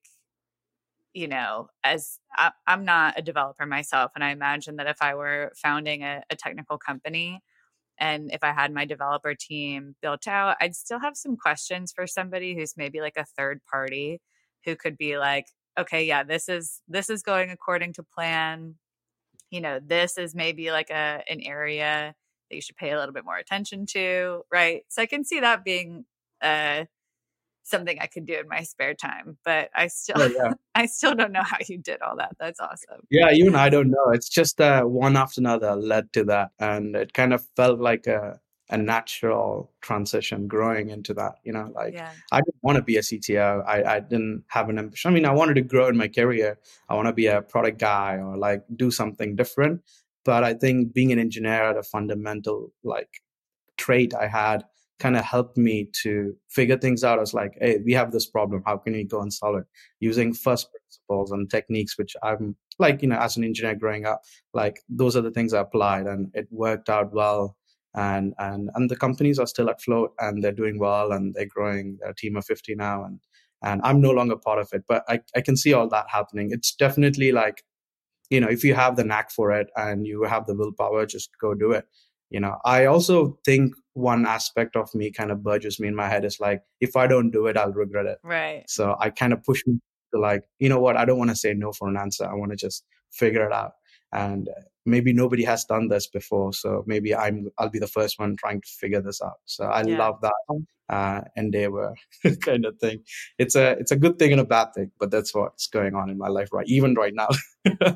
you 1.14 1.28
know 1.28 1.68
as 1.84 2.20
I, 2.36 2.52
am 2.68 2.86
not 2.86 3.16
a 3.18 3.22
developer 3.22 3.66
myself 3.66 4.12
and 4.16 4.24
i 4.24 4.32
imagine 4.32 4.78
that 4.78 4.88
if 4.88 4.98
i 5.02 5.16
were 5.16 5.52
founding 5.56 6.04
a, 6.04 6.24
a 6.30 6.36
technical 6.36 6.78
company 6.78 7.42
and 8.00 8.32
if 8.32 8.44
i 8.44 8.52
had 8.52 8.74
my 8.74 8.86
developer 8.86 9.36
team 9.36 9.96
built 10.02 10.28
out 10.28 10.58
i'd 10.62 10.76
still 10.76 11.00
have 11.00 11.18
some 11.18 11.38
questions 11.38 11.92
for 11.96 12.08
somebody 12.08 12.56
who's 12.56 12.76
maybe 12.78 13.02
like 13.02 13.18
a 13.18 13.26
third 13.38 13.62
party 13.70 14.22
who 14.66 14.76
could 14.76 14.98
be 14.98 15.18
like 15.18 15.48
okay, 15.80 16.06
yeah, 16.06 16.24
this 16.24 16.50
is 16.50 16.82
this 16.88 17.10
is 17.10 17.24
going 17.24 17.50
according 17.50 17.94
to 17.94 18.04
plan. 18.04 18.76
You 19.52 19.62
know, 19.62 19.80
this 19.86 20.18
is 20.18 20.36
maybe 20.36 20.72
like 20.72 20.90
a 20.90 21.24
an 21.30 21.42
area 21.42 22.14
that 22.50 22.56
you 22.56 22.62
should 22.62 22.78
pay 22.78 22.92
a 22.92 23.00
little 23.00 23.14
bit 23.14 23.26
more 23.26 23.38
attention 23.38 23.86
to, 23.88 24.44
right? 24.52 24.84
So 24.90 25.02
I 25.02 25.06
can 25.06 25.26
see 25.26 25.40
that 25.42 25.64
being 25.64 26.06
uh 26.42 26.86
something 27.64 27.98
I 28.00 28.08
could 28.08 28.26
do 28.26 28.38
in 28.40 28.48
my 28.48 28.64
spare 28.64 28.94
time, 28.94 29.38
but 29.46 29.70
I 29.76 29.88
still 29.88 30.20
yeah, 30.20 30.36
yeah. 30.36 30.54
I 30.76 30.86
still 30.86 31.16
don't 31.16 31.32
know 31.32 31.44
how 31.44 31.58
you 31.68 31.78
did 31.78 32.02
all 32.02 32.16
that. 32.18 32.36
That's 32.40 32.60
awesome. 32.60 33.02
Yeah, 33.10 33.32
even 33.32 33.56
I 33.56 33.70
don't 33.70 33.90
know. 33.90 34.10
It's 34.14 34.30
just 34.30 34.60
uh, 34.60 34.84
one 34.84 35.16
after 35.16 35.42
another 35.42 35.76
led 35.76 36.12
to 36.14 36.24
that, 36.26 36.52
and 36.60 36.96
it 36.96 37.14
kind 37.14 37.34
of 37.34 37.46
felt 37.56 37.80
like 37.80 38.08
a 38.08 38.40
a 38.72 38.78
natural 38.78 39.70
transition 39.82 40.48
growing 40.48 40.90
into 40.90 41.14
that 41.14 41.34
you 41.44 41.52
know 41.52 41.70
like 41.76 41.94
yeah. 41.94 42.12
i 42.32 42.40
didn't 42.40 42.64
want 42.64 42.78
to 42.78 42.82
be 42.82 42.96
a 42.96 43.02
cto 43.02 43.62
I, 43.68 43.96
I 43.96 44.00
didn't 44.00 44.46
have 44.48 44.70
an 44.70 44.80
ambition 44.80 45.12
i 45.12 45.14
mean 45.14 45.26
i 45.26 45.32
wanted 45.32 45.56
to 45.56 45.62
grow 45.62 45.88
in 45.90 45.98
my 45.98 46.08
career 46.08 46.58
i 46.88 46.96
want 46.96 47.08
to 47.08 47.14
be 47.14 47.28
a 47.28 47.42
product 47.42 47.80
guy 47.80 48.16
or 48.16 48.38
like 48.38 48.64
do 48.78 48.90
something 48.90 49.36
different 49.36 49.82
but 50.24 50.46
i 50.46 50.54
think 50.54 50.94
being 50.94 51.12
an 51.12 51.20
engineer 51.20 51.64
at 51.72 51.78
a 51.78 51.84
fundamental 51.84 52.72
like 52.84 53.22
trait 53.76 54.14
i 54.14 54.26
had 54.26 54.64
kind 55.02 55.18
of 55.18 55.26
helped 55.26 55.58
me 55.58 55.90
to 56.04 56.34
figure 56.48 56.78
things 56.78 57.04
out. 57.04 57.18
I 57.18 57.22
was 57.22 57.34
like, 57.34 57.58
hey, 57.60 57.80
we 57.84 57.92
have 57.94 58.12
this 58.12 58.28
problem. 58.28 58.62
How 58.66 58.78
can 58.78 58.94
we 58.94 59.04
go 59.04 59.20
and 59.20 59.34
solve 59.34 59.58
it 59.58 59.66
using 60.00 60.32
first 60.32 60.70
principles 60.72 61.32
and 61.32 61.50
techniques, 61.50 61.98
which 61.98 62.16
I'm 62.22 62.56
like, 62.78 63.02
you 63.02 63.08
know, 63.08 63.18
as 63.18 63.36
an 63.36 63.44
engineer 63.44 63.76
growing 63.76 64.06
up, 64.06 64.22
like 64.54 64.80
those 64.88 65.18
are 65.18 65.22
the 65.22 65.32
things 65.32 65.54
I 65.54 65.62
applied 65.62 66.06
and 66.06 66.30
it 66.36 66.48
worked 66.52 66.88
out 66.88 67.12
well. 67.14 67.58
And, 67.96 68.34
and, 68.38 68.70
and 68.76 68.90
the 68.90 68.96
companies 68.96 69.40
are 69.40 69.48
still 69.48 69.70
at 69.70 69.82
float 69.82 70.12
and 70.20 70.44
they're 70.44 70.52
doing 70.52 70.78
well 70.80 71.12
and 71.12 71.34
they're 71.34 71.48
growing. 71.48 71.98
A 72.08 72.14
team 72.14 72.38
of 72.38 72.46
50 72.46 72.76
now. 72.76 73.04
And, 73.04 73.20
and 73.64 73.82
I'm 73.84 74.02
no 74.02 74.12
longer 74.12 74.38
part 74.38 74.60
of 74.60 74.70
it, 74.72 74.84
but 74.88 75.04
I, 75.10 75.22
I 75.36 75.42
can 75.42 75.58
see 75.58 75.74
all 75.74 75.90
that 75.90 76.06
happening. 76.10 76.50
It's 76.52 76.76
definitely 76.76 77.32
like, 77.32 77.64
you 78.30 78.40
know, 78.40 78.48
if 78.48 78.64
you 78.64 78.76
have 78.76 78.96
the 78.96 79.04
knack 79.04 79.32
for 79.32 79.52
it 79.52 79.68
and 79.76 80.06
you 80.06 80.24
have 80.24 80.46
the 80.46 80.56
willpower, 80.56 81.06
just 81.06 81.32
go 81.42 81.56
do 81.56 81.72
it 81.72 81.86
you 82.32 82.40
know 82.40 82.58
i 82.66 82.86
also 82.86 83.38
think 83.46 83.74
one 83.94 84.26
aspect 84.26 84.76
of 84.76 84.94
me 84.96 85.12
kind 85.12 85.32
of 85.32 85.44
burges 85.44 85.80
me 85.80 85.88
in 85.88 85.96
my 85.96 86.08
head 86.08 86.26
is 86.26 86.40
like 86.40 86.64
if 86.80 86.96
i 86.96 87.06
don't 87.06 87.32
do 87.32 87.46
it 87.48 87.58
i'll 87.58 87.74
regret 87.74 88.06
it. 88.06 88.18
Right. 88.24 88.64
So 88.68 88.96
i 89.00 89.10
kind 89.10 89.34
of 89.34 89.44
push 89.44 89.62
me 89.68 89.80
to 90.14 90.20
like 90.20 90.44
you 90.60 90.70
know 90.70 90.80
what? 90.80 90.98
I 90.98 91.06
don't 91.06 91.18
want 91.18 91.30
to 91.32 91.36
say 91.36 91.54
no 91.54 91.72
for 91.72 91.88
an 91.88 91.98
answer. 91.98 92.26
I 92.26 92.34
want 92.34 92.52
to 92.52 92.58
just 92.58 92.84
figure 93.12 93.46
it 93.46 93.54
out. 93.54 93.74
And 94.14 94.50
maybe 94.86 95.14
nobody 95.14 95.44
has 95.44 95.64
done 95.66 95.88
this 95.90 96.08
before 96.08 96.52
so 96.52 96.84
maybe 96.88 97.14
i'm 97.16 97.48
i'll 97.60 97.70
be 97.70 97.78
the 97.78 97.86
first 97.86 98.18
one 98.18 98.36
trying 98.36 98.60
to 98.60 98.68
figure 98.68 99.02
this 99.02 99.22
out. 99.22 99.40
So 99.46 99.66
i 99.66 99.84
yeah. 99.84 99.98
love 99.98 100.20
that 100.22 100.34
uh, 100.90 101.22
endeavor 101.38 101.94
kind 102.42 102.66
of 102.66 102.78
thing. 102.80 103.02
It's 103.38 103.56
a 103.56 103.72
it's 103.80 103.92
a 103.92 103.96
good 103.96 104.20
thing 104.20 104.34
and 104.34 104.42
a 104.42 104.46
bad 104.46 104.74
thing 104.74 104.92
but 105.00 105.12
that's 105.12 105.34
what's 105.34 105.68
going 105.68 105.96
on 105.96 106.10
in 106.10 106.18
my 106.18 106.28
life 106.28 106.50
right 106.52 106.68
even 106.68 106.96
right 106.96 107.14
now. 107.14 107.30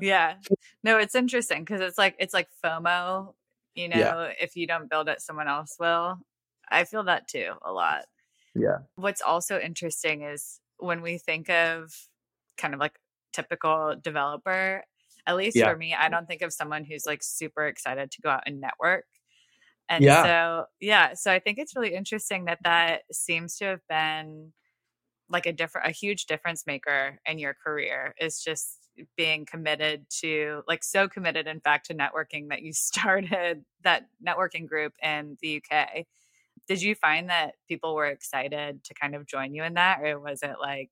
Yeah. 0.01 0.35
No 0.83 0.99
it's 0.99 1.15
interesting 1.15 1.63
because 1.63 1.81
it's 1.81 1.97
like 1.97 2.15
it's 2.19 2.33
like 2.33 2.47
fomo 2.63 3.33
you 3.75 3.89
know 3.89 3.97
yeah. 3.97 4.31
if 4.39 4.55
you 4.55 4.65
don't 4.65 4.89
build 4.89 5.07
it 5.07 5.21
someone 5.21 5.47
else 5.47 5.75
will 5.79 6.17
i 6.71 6.83
feel 6.83 7.03
that 7.03 7.27
too 7.27 7.51
a 7.63 7.71
lot 7.71 8.05
yeah 8.55 8.77
what's 8.95 9.21
also 9.21 9.59
interesting 9.59 10.23
is 10.23 10.59
when 10.77 11.01
we 11.01 11.17
think 11.17 11.49
of 11.49 11.93
kind 12.57 12.73
of 12.73 12.79
like 12.79 12.97
typical 13.33 13.95
developer 14.01 14.83
at 15.27 15.35
least 15.35 15.55
yeah. 15.55 15.69
for 15.69 15.77
me 15.77 15.93
i 15.93 16.09
don't 16.09 16.27
think 16.27 16.41
of 16.41 16.53
someone 16.53 16.83
who's 16.83 17.05
like 17.05 17.21
super 17.21 17.67
excited 17.67 18.09
to 18.11 18.21
go 18.21 18.29
out 18.29 18.43
and 18.45 18.61
network 18.61 19.05
and 19.89 20.03
yeah. 20.03 20.23
so 20.23 20.65
yeah 20.79 21.13
so 21.13 21.31
i 21.31 21.39
think 21.39 21.57
it's 21.57 21.75
really 21.75 21.93
interesting 21.93 22.45
that 22.45 22.59
that 22.63 23.01
seems 23.11 23.57
to 23.57 23.65
have 23.65 23.81
been 23.89 24.53
like 25.29 25.45
a 25.45 25.53
different 25.53 25.87
a 25.87 25.91
huge 25.91 26.25
difference 26.25 26.65
maker 26.65 27.19
in 27.27 27.39
your 27.39 27.53
career 27.53 28.13
is 28.19 28.41
just 28.41 28.84
being 29.17 29.45
committed 29.45 30.05
to 30.21 30.63
like 30.67 30.83
so 30.83 31.07
committed 31.07 31.47
in 31.47 31.59
fact 31.59 31.87
to 31.87 31.93
networking 31.93 32.49
that 32.49 32.61
you 32.61 32.73
started 32.73 33.63
that 33.83 34.07
networking 34.25 34.67
group 34.67 34.93
in 35.01 35.37
the 35.41 35.61
UK. 35.61 36.05
Did 36.67 36.81
you 36.81 36.95
find 36.95 37.29
that 37.29 37.53
people 37.67 37.93
were 37.93 38.07
excited 38.07 38.83
to 38.85 38.93
kind 38.93 39.15
of 39.15 39.27
join 39.27 39.53
you 39.53 39.63
in 39.63 39.75
that 39.75 40.01
or 40.01 40.19
was 40.19 40.41
it 40.41 40.55
like, 40.59 40.91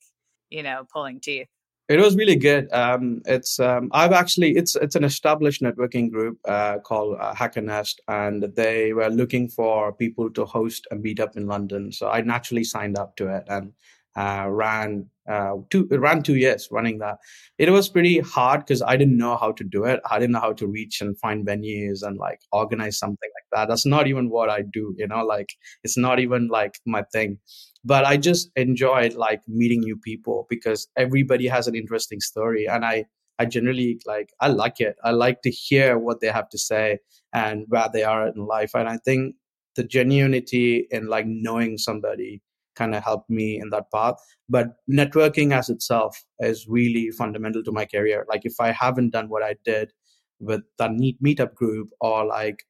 you 0.50 0.62
know, 0.62 0.86
pulling 0.92 1.20
teeth? 1.20 1.48
It 1.90 2.00
was 2.00 2.16
really 2.16 2.38
good. 2.38 2.72
Um, 2.72 3.22
it's 3.26 3.60
um, 3.60 3.90
I've 3.92 4.14
actually 4.14 4.56
it's 4.56 4.78
it's 4.78 4.96
an 4.96 5.04
established 5.04 5.62
networking 5.62 6.10
group 6.10 6.40
uh, 6.48 6.80
called 6.80 7.18
uh, 7.20 7.36
Hacker 7.36 7.62
Nest, 7.62 8.00
and 8.08 8.44
they 8.56 8.94
were 8.94 9.10
looking 9.10 9.50
for 9.50 9.92
people 9.92 10.30
to 10.32 10.46
host 10.46 10.88
a 10.92 10.96
meetup 10.96 11.36
in 11.36 11.46
London. 11.46 11.92
So 11.92 12.08
I 12.10 12.22
naturally 12.22 12.64
signed 12.64 12.98
up 12.98 13.18
to 13.18 13.28
it, 13.36 13.44
and 13.50 13.74
uh, 14.16 14.48
ran 14.50 15.08
uh, 15.30 15.54
two 15.70 15.88
ran 15.90 16.22
two 16.22 16.36
years 16.36 16.68
running 16.72 17.00
that. 17.00 17.18
It 17.58 17.70
was 17.70 17.88
pretty 17.90 18.20
hard 18.20 18.62
because 18.62 18.82
I 18.82 18.98
didn't 18.98 19.18
know 19.18 19.38
how 19.38 19.54
to 19.54 19.64
do 19.64 19.86
it. 19.86 20.02
I 20.10 20.20
didn't 20.20 20.34
know 20.34 20.42
how 20.42 20.54
to 20.54 20.68
reach 20.68 21.02
and 21.02 21.18
find 21.20 21.46
venues 21.48 22.04
and 22.04 22.18
like 22.18 22.40
organize 22.52 22.98
something 23.00 23.30
like 23.36 23.46
that. 23.54 23.70
That's 23.70 23.86
not 23.86 24.08
even 24.08 24.30
what 24.30 24.50
I 24.50 24.62
do. 24.62 24.94
You 24.98 25.08
know, 25.08 25.24
like 25.24 25.54
it's 25.84 25.98
not 25.98 26.20
even 26.20 26.50
like 26.50 26.76
my 26.86 27.04
thing. 27.14 27.40
But 27.86 28.06
I 28.06 28.18
just 28.18 28.52
enjoyed 28.56 29.14
like 29.14 29.42
meeting 29.48 29.82
new 29.82 29.98
people 29.98 30.46
because 30.50 30.88
everybody 30.98 31.48
has 31.48 31.68
an 31.68 31.76
interesting 31.76 32.20
story, 32.20 32.66
and 32.68 32.86
I 32.86 33.06
I 33.40 33.46
generally 33.46 34.00
like 34.06 34.32
I 34.42 34.50
like 34.50 34.80
it. 34.80 34.96
I 35.04 35.12
like 35.12 35.42
to 35.44 35.52
hear 35.52 35.98
what 35.98 36.22
they 36.22 36.28
have 36.28 36.50
to 36.50 36.58
say 36.58 37.00
and 37.34 37.66
where 37.70 37.90
they 37.92 38.04
are 38.04 38.28
in 38.28 38.46
life, 38.46 38.72
and 38.76 38.88
I 38.88 38.98
think 38.98 39.36
the 39.76 39.84
genuinity 39.84 40.84
in 40.92 41.08
like 41.08 41.26
knowing 41.28 41.78
somebody 41.78 42.42
kind 42.76 42.96
of 42.96 43.04
helped 43.04 43.30
me 43.30 43.60
in 43.60 43.70
that 43.70 43.92
path. 43.92 44.16
But 44.50 44.76
networking 44.92 45.54
as 45.54 45.70
itself 45.70 46.24
is 46.40 46.68
really 46.68 47.12
fundamental 47.12 47.64
to 47.64 47.72
my 47.72 47.86
career. 47.86 48.26
Like 48.30 48.42
if 48.46 48.56
I 48.60 48.72
haven't 48.72 49.12
done 49.12 49.30
what 49.30 49.44
I 49.44 49.56
did 49.64 49.92
with 50.40 50.62
that 50.78 50.92
neat 50.92 51.22
meetup 51.24 51.56
group 51.56 51.90
or 52.02 52.26
like 52.26 52.64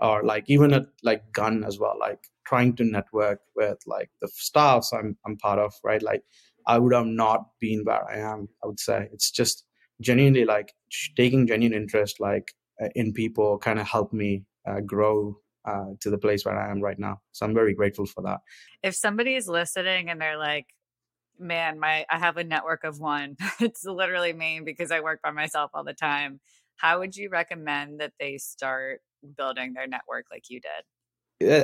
or 0.00 0.22
like 0.22 0.44
even 0.48 0.72
at 0.72 0.86
like 1.02 1.32
gun 1.32 1.64
as 1.64 1.78
well, 1.78 1.96
like 1.98 2.20
trying 2.46 2.74
to 2.76 2.84
network 2.84 3.40
with 3.56 3.78
like 3.86 4.10
the 4.22 4.28
staffs 4.32 4.92
I'm 4.92 5.16
I'm 5.26 5.36
part 5.36 5.58
of, 5.58 5.72
right? 5.84 6.02
Like 6.02 6.22
I 6.66 6.78
would 6.78 6.94
have 6.94 7.06
not 7.06 7.46
been 7.60 7.84
where 7.84 8.08
I 8.08 8.18
am, 8.18 8.48
I 8.62 8.66
would 8.66 8.80
say. 8.80 9.08
It's 9.12 9.30
just 9.30 9.64
genuinely 10.00 10.44
like 10.44 10.72
taking 11.16 11.46
genuine 11.46 11.76
interest 11.76 12.20
like 12.20 12.52
uh, 12.80 12.88
in 12.94 13.12
people 13.12 13.58
kind 13.58 13.80
of 13.80 13.88
helped 13.88 14.14
me 14.14 14.44
uh, 14.68 14.80
grow 14.80 15.36
uh, 15.68 15.84
to 16.00 16.10
the 16.10 16.18
place 16.18 16.44
where 16.44 16.58
I 16.58 16.70
am 16.70 16.80
right 16.80 16.98
now. 16.98 17.20
So 17.32 17.44
I'm 17.44 17.54
very 17.54 17.74
grateful 17.74 18.06
for 18.06 18.22
that. 18.22 18.40
If 18.82 18.94
somebody 18.94 19.34
is 19.34 19.48
listening 19.48 20.08
and 20.08 20.20
they're 20.20 20.38
like, 20.38 20.66
man, 21.38 21.78
my 21.78 22.04
I 22.10 22.18
have 22.18 22.36
a 22.36 22.44
network 22.44 22.84
of 22.84 22.98
one. 22.98 23.36
it's 23.60 23.84
literally 23.84 24.32
me 24.32 24.60
because 24.64 24.90
I 24.90 25.00
work 25.00 25.20
by 25.22 25.30
myself 25.30 25.70
all 25.74 25.84
the 25.84 25.94
time. 25.94 26.40
How 26.76 27.00
would 27.00 27.16
you 27.16 27.28
recommend 27.28 28.00
that 28.00 28.12
they 28.18 28.38
start 28.38 29.00
building 29.36 29.72
their 29.74 29.86
network 29.86 30.26
like 30.30 30.44
you 30.48 30.60
did? 30.60 30.84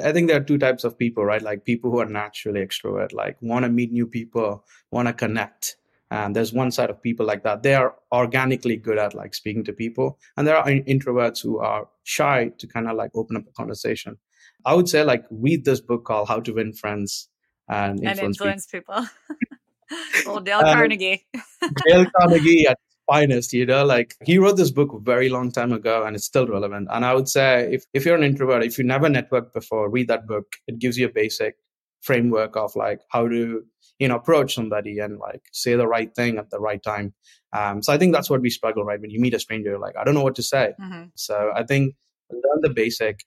I 0.07 0.13
think 0.13 0.29
there 0.29 0.37
are 0.41 0.45
two 0.45 0.59
types 0.59 0.85
of 0.85 0.97
people, 0.97 1.25
right? 1.25 1.43
Like 1.43 1.65
people 1.65 1.91
who 1.91 1.99
are 1.99 2.07
naturally 2.07 2.61
extrovert, 2.61 3.13
like 3.13 3.37
want 3.41 3.65
to 3.65 3.69
meet 3.69 3.91
new 3.91 4.07
people, 4.07 4.65
want 4.93 5.09
to 5.09 5.15
connect, 5.15 5.77
and 6.11 6.37
there's 6.37 6.53
one 6.53 6.71
side 6.71 6.91
of 6.91 7.03
people 7.03 7.27
like 7.27 7.43
that. 7.43 7.65
They 7.65 7.75
are 7.75 7.97
organically 8.13 8.77
good 8.77 8.99
at 8.99 9.15
like 9.15 9.35
speaking 9.35 9.65
to 9.65 9.73
people. 9.73 10.19
And 10.37 10.47
there 10.47 10.57
are 10.57 10.65
introverts 10.67 11.43
who 11.43 11.59
are 11.59 11.89
shy 12.05 12.51
to 12.59 12.67
kind 12.67 12.89
of 12.89 12.97
like 12.97 13.11
open 13.15 13.37
up 13.37 13.45
a 13.49 13.53
conversation. 13.53 14.17
I 14.65 14.75
would 14.75 14.89
say 14.89 15.03
like 15.03 15.25
read 15.31 15.65
this 15.65 15.81
book 15.81 16.05
called 16.05 16.29
How 16.29 16.41
to 16.41 16.53
Win 16.53 16.73
Friends 16.73 17.29
and 17.69 17.99
Influence, 17.99 18.19
and 18.19 18.27
influence 18.27 18.67
People. 18.67 18.95
people. 18.95 20.27
well, 20.27 20.41
Dale 20.41 20.61
Carnegie. 20.61 21.27
Dale 21.87 22.07
Carnegie 22.17 22.67
at 22.67 22.79
finest, 23.07 23.53
you 23.53 23.67
know, 23.67 23.85
like 23.85 24.15
he 24.25 24.39
wrote 24.39 24.57
this 24.57 24.71
book 24.71 24.93
a 24.93 24.99
very 24.99 25.29
long 25.29 25.51
time 25.51 25.73
ago 25.73 26.05
and 26.05 26.17
it's 26.17 26.25
still 26.25 26.47
relevant. 26.47 26.89
And 26.91 27.05
I 27.05 27.15
would 27.15 27.29
say 27.29 27.73
if, 27.73 27.85
if 27.93 28.05
you're 28.05 28.17
an 28.17 28.23
introvert, 28.23 28.65
if 28.65 28.79
you 28.79 28.85
never 28.85 29.09
networked 29.09 29.53
before, 29.53 29.91
read 29.91 30.09
that 30.09 30.27
book. 30.27 30.47
It 30.67 30.79
gives 30.79 30.97
you 30.97 31.07
a 31.07 31.13
basic 31.13 31.57
framework 32.01 32.57
of 32.57 32.75
like 32.77 33.01
how 33.11 33.29
to 33.29 33.65
you 33.99 34.09
know 34.09 34.17
approach 34.17 34.55
somebody 34.55 34.99
and 34.99 35.19
like 35.19 35.43
say 35.53 35.75
the 35.75 35.87
right 35.87 36.15
thing 36.15 36.39
at 36.39 36.51
the 36.51 36.61
right 36.61 36.83
time. 36.83 37.15
Um, 37.53 37.83
so 37.83 37.93
i 37.93 37.99
think 37.99 38.13
that's 38.13 38.29
what 38.29 38.41
we 38.41 38.51
struggle 38.51 38.85
right? 38.85 39.01
When 39.01 39.11
you 39.11 39.21
meet 39.21 39.35
a 39.35 39.39
stranger 39.39 39.79
like 39.79 39.97
i 39.97 40.05
don't 40.05 40.15
know 40.15 40.23
what 40.23 40.35
to 40.37 40.43
say. 40.43 40.73
Mm-hmm. 40.81 41.05
so 41.15 41.53
i 41.55 41.63
think 41.63 41.95
learn 42.31 42.61
the 42.63 42.71
basic 42.71 43.25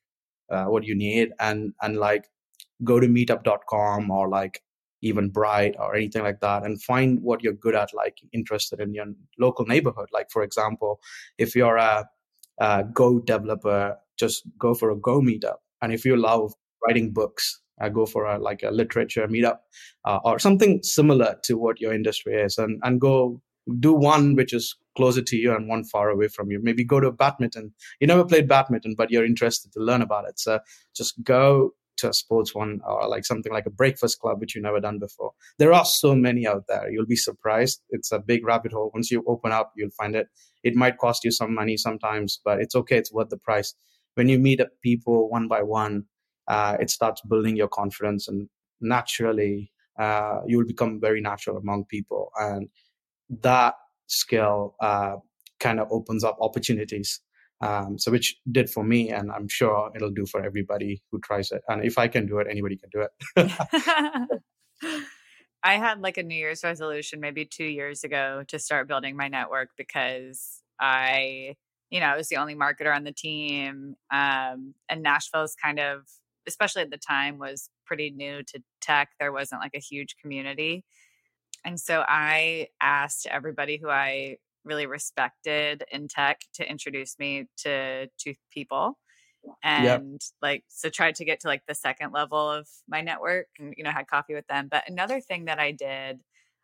uh, 0.49 0.65
what 0.65 0.83
you 0.83 0.95
need 0.95 1.31
and 1.39 1.73
and 1.81 1.97
like 1.97 2.25
go 2.83 2.99
to 2.99 3.07
meetup.com 3.07 4.11
or 4.11 4.29
like 4.29 4.61
Eventbrite 5.03 5.79
or 5.79 5.95
anything 5.95 6.23
like 6.23 6.39
that 6.41 6.63
and 6.63 6.81
find 6.81 7.21
what 7.21 7.43
you're 7.43 7.53
good 7.53 7.75
at 7.75 7.93
like 7.93 8.17
interested 8.33 8.79
in 8.79 8.93
your 8.93 9.05
local 9.37 9.65
neighborhood. 9.65 10.09
Like 10.11 10.29
for 10.31 10.43
example 10.43 10.99
if 11.37 11.55
you're 11.55 11.77
a, 11.77 12.07
a 12.59 12.83
go 12.83 13.19
developer 13.19 13.97
just 14.17 14.43
go 14.57 14.73
for 14.73 14.89
a 14.89 14.95
go 14.95 15.21
meetup. 15.21 15.57
And 15.81 15.93
if 15.93 16.03
you 16.05 16.17
love 16.17 16.53
writing 16.85 17.13
books 17.13 17.61
uh, 17.81 17.89
go 17.89 18.05
for 18.05 18.25
a 18.25 18.39
like 18.39 18.63
a 18.63 18.71
literature 18.71 19.27
meetup 19.27 19.59
uh, 20.05 20.19
or 20.23 20.39
something 20.39 20.81
similar 20.83 21.37
to 21.43 21.57
what 21.57 21.79
your 21.79 21.93
industry 21.93 22.35
is 22.35 22.57
and 22.57 22.79
and 22.83 22.99
go 23.01 23.41
do 23.79 23.93
one 23.93 24.35
which 24.35 24.53
is 24.53 24.75
closer 24.95 25.21
to 25.21 25.35
you 25.35 25.53
and 25.53 25.67
one 25.67 25.83
far 25.83 26.09
away 26.09 26.27
from 26.27 26.49
you. 26.49 26.59
Maybe 26.61 26.83
go 26.83 26.99
to 26.99 27.11
badminton. 27.11 27.73
You 27.99 28.07
never 28.07 28.25
played 28.25 28.47
badminton 28.47 28.95
but 28.97 29.11
you're 29.11 29.25
interested 29.25 29.71
to 29.73 29.79
learn 29.79 30.01
about 30.01 30.27
it. 30.27 30.39
So 30.39 30.59
just 30.95 31.21
go 31.23 31.71
to 31.97 32.09
a 32.09 32.13
sports 32.13 32.53
one 32.53 32.79
or 32.85 33.07
like 33.07 33.25
something 33.25 33.51
like 33.51 33.65
a 33.65 33.71
breakfast 33.71 34.19
club 34.19 34.39
which 34.39 34.55
you've 34.55 34.63
never 34.63 34.79
done 34.79 34.99
before. 34.99 35.31
There 35.57 35.73
are 35.73 35.85
so 35.85 36.15
many 36.15 36.47
out 36.47 36.65
there. 36.67 36.89
You'll 36.89 37.05
be 37.05 37.15
surprised. 37.15 37.81
It's 37.89 38.11
a 38.11 38.19
big 38.19 38.45
rabbit 38.45 38.71
hole. 38.71 38.91
Once 38.93 39.11
you 39.11 39.23
open 39.27 39.51
up 39.51 39.73
you'll 39.75 39.91
find 39.91 40.15
it. 40.15 40.27
It 40.63 40.75
might 40.75 40.97
cost 40.97 41.23
you 41.23 41.31
some 41.31 41.53
money 41.53 41.77
sometimes 41.77 42.39
but 42.43 42.59
it's 42.61 42.75
okay. 42.75 42.97
It's 42.97 43.11
worth 43.11 43.29
the 43.29 43.37
price. 43.37 43.73
When 44.15 44.29
you 44.29 44.39
meet 44.39 44.61
up 44.61 44.69
people 44.81 45.29
one 45.29 45.47
by 45.47 45.61
one 45.61 46.05
uh, 46.47 46.77
it 46.79 46.89
starts 46.89 47.21
building 47.21 47.55
your 47.55 47.67
confidence 47.67 48.27
and 48.27 48.49
naturally 48.81 49.71
uh, 49.99 50.41
you 50.45 50.57
will 50.57 50.65
become 50.65 50.99
very 51.01 51.21
natural 51.21 51.57
among 51.57 51.85
people. 51.85 52.31
And 52.39 52.69
that 53.41 53.75
skill 54.05 54.75
uh, 54.79 55.15
kind 55.59 55.79
of 55.79 55.87
opens 55.91 56.23
up 56.23 56.37
opportunities 56.39 57.21
um, 57.61 57.97
so 57.97 58.11
which 58.11 58.37
did 58.51 58.69
for 58.69 58.83
me 58.83 59.09
and 59.09 59.31
i'm 59.31 59.47
sure 59.47 59.91
it'll 59.95 60.11
do 60.11 60.25
for 60.25 60.43
everybody 60.43 61.01
who 61.11 61.19
tries 61.19 61.51
it. 61.51 61.61
And 61.67 61.83
if 61.83 61.97
i 61.97 62.07
can 62.07 62.25
do 62.27 62.39
it 62.39 62.47
anybody 62.49 62.77
can 62.77 62.89
do 62.91 63.07
it. 63.35 64.31
I 65.63 65.73
had 65.73 65.99
like 65.99 66.17
a 66.17 66.23
new 66.23 66.35
year's 66.35 66.63
resolution 66.63 67.19
maybe 67.19 67.43
two 67.43 67.65
years 67.65 68.03
ago 68.03 68.43
to 68.47 68.59
start 68.59 68.87
building 68.87 69.17
my 69.17 69.27
network 69.27 69.69
because 69.77 70.61
i 70.79 71.55
you 71.89 71.99
know 71.99 72.05
i 72.05 72.15
was 72.15 72.29
the 72.29 72.37
only 72.37 72.55
marketer 72.55 72.95
on 72.95 73.03
the 73.03 73.11
team 73.11 73.95
um, 74.11 74.75
and 74.87 75.01
nashville 75.01 75.43
is 75.43 75.55
kind 75.61 75.79
of 75.79 76.03
especially 76.47 76.81
at 76.81 76.91
the 76.91 76.97
time, 76.97 77.37
was 77.37 77.69
pretty 77.85 78.11
new 78.11 78.43
to 78.43 78.61
tech. 78.81 79.09
There 79.19 79.31
wasn't 79.31 79.61
like 79.61 79.75
a 79.75 79.79
huge 79.79 80.15
community. 80.21 80.83
And 81.65 81.79
so 81.79 82.03
I 82.07 82.67
asked 82.81 83.27
everybody 83.29 83.77
who 83.77 83.89
I 83.89 84.37
really 84.63 84.85
respected 84.85 85.83
in 85.91 86.07
tech 86.07 86.41
to 86.55 86.69
introduce 86.69 87.17
me 87.19 87.45
to 87.57 88.07
two 88.17 88.35
people 88.51 88.97
and 89.63 89.83
yep. 89.83 90.03
like 90.41 90.63
so 90.67 90.89
tried 90.89 91.15
to 91.15 91.25
get 91.25 91.39
to 91.39 91.47
like 91.47 91.61
the 91.67 91.75
second 91.75 92.11
level 92.11 92.51
of 92.51 92.67
my 92.87 93.01
network 93.01 93.47
and 93.59 93.73
you 93.77 93.83
know 93.83 93.91
had 93.91 94.07
coffee 94.07 94.33
with 94.33 94.47
them 94.47 94.67
but 94.69 94.83
another 94.89 95.21
thing 95.21 95.45
that 95.45 95.59
i 95.59 95.71
did 95.71 96.19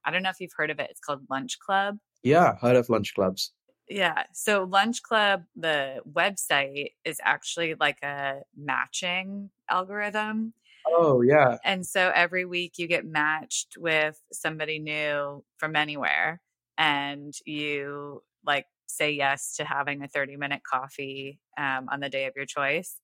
i 0.05 0.11
don't 0.11 0.23
know 0.23 0.29
if 0.29 0.39
you've 0.39 0.53
heard 0.55 0.69
of 0.69 0.79
it 0.79 0.87
it's 0.89 0.99
called 0.99 1.21
lunch 1.29 1.57
club 1.59 1.97
yeah 2.23 2.55
heard 2.57 2.75
of 2.75 2.89
lunch 2.89 3.13
clubs 3.13 3.53
yeah 3.89 4.23
so 4.33 4.63
lunch 4.63 5.01
club 5.03 5.43
the 5.55 6.01
website 6.11 6.91
is 7.05 7.19
actually 7.23 7.75
like 7.79 7.97
a 8.03 8.39
matching 8.57 9.49
algorithm 9.69 10.53
oh 10.87 11.21
yeah 11.21 11.57
and 11.63 11.85
so 11.85 12.11
every 12.15 12.45
week 12.45 12.73
you 12.77 12.87
get 12.87 13.05
matched 13.05 13.75
with 13.77 14.19
somebody 14.31 14.79
new 14.79 15.43
from 15.57 15.75
anywhere 15.75 16.41
and 16.77 17.33
you 17.45 18.21
like 18.45 18.65
say 18.87 19.11
yes 19.11 19.55
to 19.57 19.65
having 19.65 20.03
a 20.03 20.07
30 20.07 20.37
minute 20.37 20.61
coffee 20.69 21.39
um, 21.57 21.87
on 21.91 21.99
the 21.99 22.09
day 22.09 22.25
of 22.25 22.33
your 22.35 22.45
choice. 22.45 22.97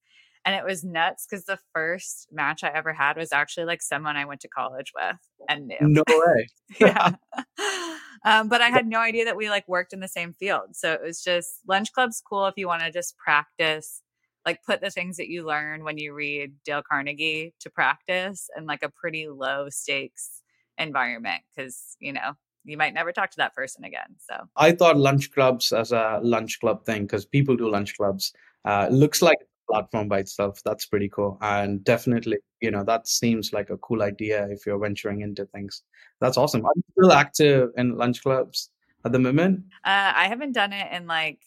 And 0.44 0.54
it 0.54 0.64
was 0.64 0.82
nuts 0.82 1.26
because 1.28 1.44
the 1.44 1.58
first 1.74 2.28
match 2.32 2.64
I 2.64 2.68
ever 2.68 2.94
had 2.94 3.18
was 3.18 3.30
actually 3.30 3.66
like 3.66 3.82
someone 3.82 4.16
I 4.16 4.24
went 4.24 4.40
to 4.40 4.48
college 4.48 4.90
with 4.94 5.16
and 5.48 5.66
knew. 5.66 5.76
No 5.82 6.02
way. 6.08 6.48
yeah. 6.80 7.10
um, 8.24 8.48
but 8.48 8.60
I 8.60 8.68
had 8.68 8.86
no 8.86 8.98
idea 8.98 9.24
that 9.24 9.36
we 9.36 9.48
like 9.48 9.66
worked 9.66 9.92
in 9.92 10.00
the 10.00 10.08
same 10.08 10.34
field. 10.34 10.74
So 10.74 10.92
it 10.92 11.00
was 11.02 11.22
just 11.22 11.60
lunch 11.66 11.92
club's 11.92 12.22
cool 12.26 12.46
if 12.46 12.54
you 12.56 12.66
want 12.66 12.82
to 12.82 12.90
just 12.90 13.16
practice, 13.16 14.02
like 14.44 14.62
put 14.64 14.80
the 14.80 14.90
things 14.90 15.16
that 15.16 15.28
you 15.28 15.46
learn 15.46 15.84
when 15.84 15.98
you 15.98 16.12
read 16.12 16.52
Dale 16.64 16.82
Carnegie 16.86 17.54
to 17.60 17.70
practice 17.70 18.48
and 18.54 18.66
like 18.66 18.82
a 18.82 18.90
pretty 18.90 19.28
low 19.28 19.68
stakes 19.70 20.42
environment 20.78 21.42
because, 21.54 21.96
you 21.98 22.12
know, 22.12 22.32
you 22.64 22.76
might 22.76 22.94
never 22.94 23.12
talk 23.12 23.30
to 23.30 23.36
that 23.38 23.54
person 23.54 23.84
again. 23.84 24.16
So 24.18 24.34
I 24.56 24.72
thought 24.72 24.98
lunch 24.98 25.32
clubs 25.32 25.72
as 25.72 25.92
a 25.92 26.20
lunch 26.22 26.60
club 26.60 26.84
thing 26.84 27.02
because 27.02 27.24
people 27.24 27.56
do 27.56 27.70
lunch 27.70 27.96
clubs. 27.96 28.32
Uh, 28.66 28.88
looks 28.90 29.22
like 29.22 29.38
platform 29.70 30.08
by 30.08 30.18
itself. 30.20 30.60
That's 30.64 30.86
pretty 30.86 31.08
cool, 31.08 31.38
and 31.40 31.84
definitely, 31.84 32.38
you 32.60 32.70
know, 32.70 32.84
that 32.84 33.08
seems 33.08 33.52
like 33.52 33.70
a 33.70 33.76
cool 33.78 34.02
idea 34.02 34.48
if 34.50 34.66
you're 34.66 34.78
venturing 34.78 35.20
into 35.22 35.46
things. 35.46 35.82
That's 36.20 36.36
awesome. 36.36 36.64
Are 36.64 36.72
you 36.74 36.82
still 36.92 37.12
active 37.12 37.70
in 37.76 37.96
lunch 37.96 38.22
clubs 38.22 38.70
at 39.04 39.12
the 39.12 39.18
moment? 39.18 39.64
Uh, 39.84 40.12
I 40.14 40.28
haven't 40.28 40.52
done 40.52 40.72
it 40.72 40.92
in 40.92 41.06
like 41.06 41.38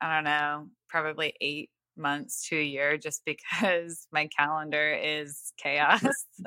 I 0.00 0.14
don't 0.14 0.24
know, 0.24 0.68
probably 0.88 1.34
eight 1.40 1.70
months 1.96 2.48
to 2.48 2.58
a 2.58 2.62
year, 2.62 2.96
just 2.96 3.22
because 3.24 4.06
my 4.12 4.28
calendar 4.28 4.92
is 4.94 5.52
chaos. 5.56 6.02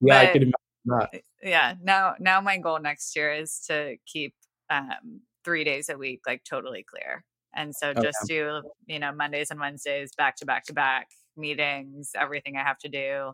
yeah, 0.00 0.18
I 0.18 0.26
can 0.26 0.42
imagine 0.42 0.52
not. 0.84 1.10
Eh, 1.12 1.18
yeah. 1.42 1.74
Now, 1.82 2.14
now 2.18 2.40
my 2.40 2.58
goal 2.58 2.80
next 2.80 3.14
year 3.16 3.32
is 3.32 3.60
to 3.68 3.96
keep 4.06 4.34
um, 4.70 5.20
three 5.44 5.64
days 5.64 5.88
a 5.88 5.98
week 5.98 6.20
like 6.26 6.42
totally 6.44 6.84
clear, 6.88 7.24
and 7.54 7.74
so 7.74 7.92
just 7.92 8.18
okay. 8.24 8.34
do 8.34 8.62
you 8.86 8.98
know 8.98 9.12
Mondays 9.12 9.50
and 9.50 9.60
Wednesdays 9.60 10.12
back 10.16 10.36
to 10.36 10.46
back 10.46 10.64
to 10.66 10.72
back 10.72 11.08
meetings, 11.36 12.12
everything 12.18 12.56
I 12.56 12.62
have 12.62 12.78
to 12.78 12.88
do, 12.88 13.32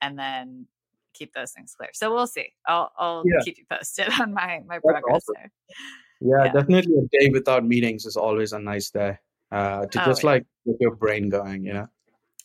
and 0.00 0.18
then 0.18 0.66
keep 1.14 1.32
those 1.32 1.52
things 1.52 1.74
clear. 1.76 1.90
So 1.92 2.12
we'll 2.12 2.26
see. 2.26 2.52
I'll 2.66 2.92
I'll 2.98 3.22
yeah. 3.26 3.40
keep 3.44 3.58
you 3.58 3.64
posted 3.70 4.08
on 4.20 4.34
my 4.34 4.60
my 4.66 4.78
progress 4.78 5.24
awesome. 5.28 5.34
there. 5.36 5.52
Yeah, 6.20 6.44
yeah, 6.44 6.52
definitely 6.52 6.94
a 6.98 7.18
day 7.18 7.30
without 7.30 7.64
meetings 7.64 8.04
is 8.04 8.16
always 8.16 8.52
a 8.52 8.58
nice 8.58 8.90
day. 8.90 9.18
Uh, 9.50 9.86
to 9.86 10.02
oh, 10.02 10.04
just 10.04 10.22
yeah. 10.22 10.30
like 10.30 10.46
get 10.64 10.76
your 10.80 10.94
brain 10.94 11.28
going, 11.28 11.64
you 11.64 11.72
know. 11.72 11.88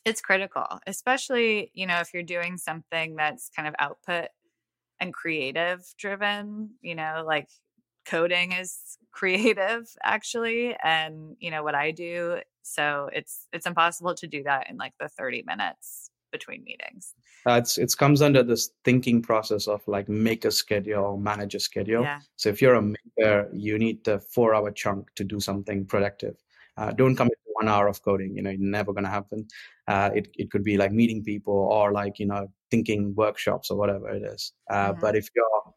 It's 0.05 0.21
critical, 0.21 0.65
especially, 0.87 1.71
you 1.73 1.87
know, 1.87 1.99
if 1.99 2.13
you're 2.13 2.23
doing 2.23 2.57
something 2.57 3.15
that's 3.15 3.49
kind 3.49 3.67
of 3.67 3.75
output 3.79 4.29
and 4.99 5.13
creative 5.13 5.83
driven, 5.97 6.71
you 6.81 6.95
know, 6.95 7.23
like 7.25 7.49
coding 8.05 8.53
is 8.53 8.97
creative 9.15 9.87
actually 10.03 10.75
and 10.83 11.37
you 11.39 11.49
know 11.49 11.63
what 11.63 11.73
I 11.73 11.91
do 11.91 12.39
so 12.63 13.09
it's 13.13 13.47
it's 13.53 13.65
impossible 13.65 14.13
to 14.15 14.27
do 14.27 14.43
that 14.43 14.69
in 14.69 14.75
like 14.77 14.93
the 14.99 15.07
30 15.07 15.43
minutes 15.47 16.11
between 16.31 16.63
meetings. 16.63 17.13
Uh, 17.47 17.59
it's 17.61 17.77
it 17.77 17.93
comes 17.97 18.21
under 18.21 18.43
this 18.43 18.71
thinking 18.83 19.21
process 19.21 19.67
of 19.67 19.81
like 19.87 20.09
make 20.09 20.43
a 20.43 20.51
schedule, 20.51 21.17
manage 21.17 21.55
a 21.55 21.59
schedule. 21.59 22.03
Yeah. 22.03 22.19
So 22.35 22.49
if 22.49 22.61
you're 22.61 22.75
a 22.75 22.81
maker, 22.81 23.49
you 23.53 23.77
need 23.79 24.03
the 24.03 24.19
four 24.19 24.53
hour 24.55 24.71
chunk 24.71 25.13
to 25.15 25.23
do 25.23 25.39
something 25.39 25.85
productive. 25.85 26.35
Uh, 26.77 26.91
don't 26.91 27.15
come 27.15 27.27
into 27.27 27.53
one 27.53 27.69
hour 27.69 27.87
of 27.87 28.01
coding. 28.01 28.35
You 28.35 28.41
know, 28.41 28.49
it's 28.49 28.61
never 28.61 28.91
going 28.91 29.05
to 29.05 29.09
happen. 29.19 29.47
Uh, 29.87 30.09
it 30.13 30.27
it 30.35 30.51
could 30.51 30.63
be 30.63 30.75
like 30.77 30.91
meeting 30.91 31.23
people 31.23 31.53
or 31.53 31.93
like 31.93 32.19
you 32.19 32.25
know 32.25 32.47
thinking 32.71 33.15
workshops 33.15 33.71
or 33.71 33.77
whatever 33.77 34.09
it 34.09 34.23
is. 34.23 34.51
Uh, 34.69 34.91
mm-hmm. 34.91 34.99
But 34.99 35.15
if 35.15 35.29
you're 35.35 35.73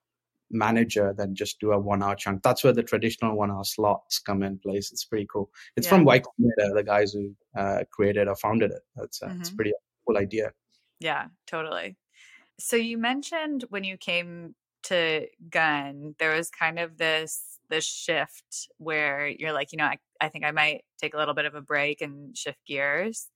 manager, 0.50 1.14
then 1.16 1.34
just 1.34 1.60
do 1.60 1.72
a 1.72 1.78
one 1.78 2.02
hour 2.02 2.14
chunk. 2.14 2.42
That's 2.42 2.64
where 2.64 2.72
the 2.72 2.82
traditional 2.82 3.36
one 3.36 3.50
hour 3.50 3.64
slots 3.64 4.18
come 4.18 4.42
in 4.42 4.58
place. 4.58 4.92
It's 4.92 5.04
pretty 5.04 5.26
cool. 5.30 5.50
It's 5.76 5.86
yeah. 5.86 5.90
from 5.90 6.04
Y 6.04 6.20
Combinator, 6.20 6.74
the 6.74 6.84
guys 6.84 7.12
who 7.12 7.34
uh, 7.56 7.84
created 7.90 8.28
or 8.28 8.36
founded 8.36 8.70
it. 8.70 8.82
That's 8.96 9.22
uh, 9.22 9.28
mm-hmm. 9.28 9.40
it's 9.40 9.50
pretty 9.50 9.72
cool 10.06 10.16
idea. 10.16 10.52
Yeah, 11.00 11.26
totally. 11.46 11.96
So 12.58 12.76
you 12.76 12.98
mentioned 12.98 13.64
when 13.68 13.84
you 13.84 13.96
came 13.96 14.54
to 14.84 15.26
Gun, 15.50 16.14
there 16.18 16.34
was 16.34 16.50
kind 16.50 16.78
of 16.78 16.98
this 16.98 17.58
this 17.70 17.84
shift 17.84 18.68
where 18.78 19.28
you're 19.28 19.52
like, 19.52 19.72
you 19.72 19.78
know, 19.78 19.84
I, 19.84 19.98
I 20.20 20.28
think 20.28 20.44
I 20.44 20.52
might 20.52 20.84
take 20.98 21.14
a 21.14 21.18
little 21.18 21.34
bit 21.34 21.44
of 21.44 21.54
a 21.54 21.60
break 21.60 22.00
and 22.00 22.36
shift 22.36 22.58
gears. 22.66 23.28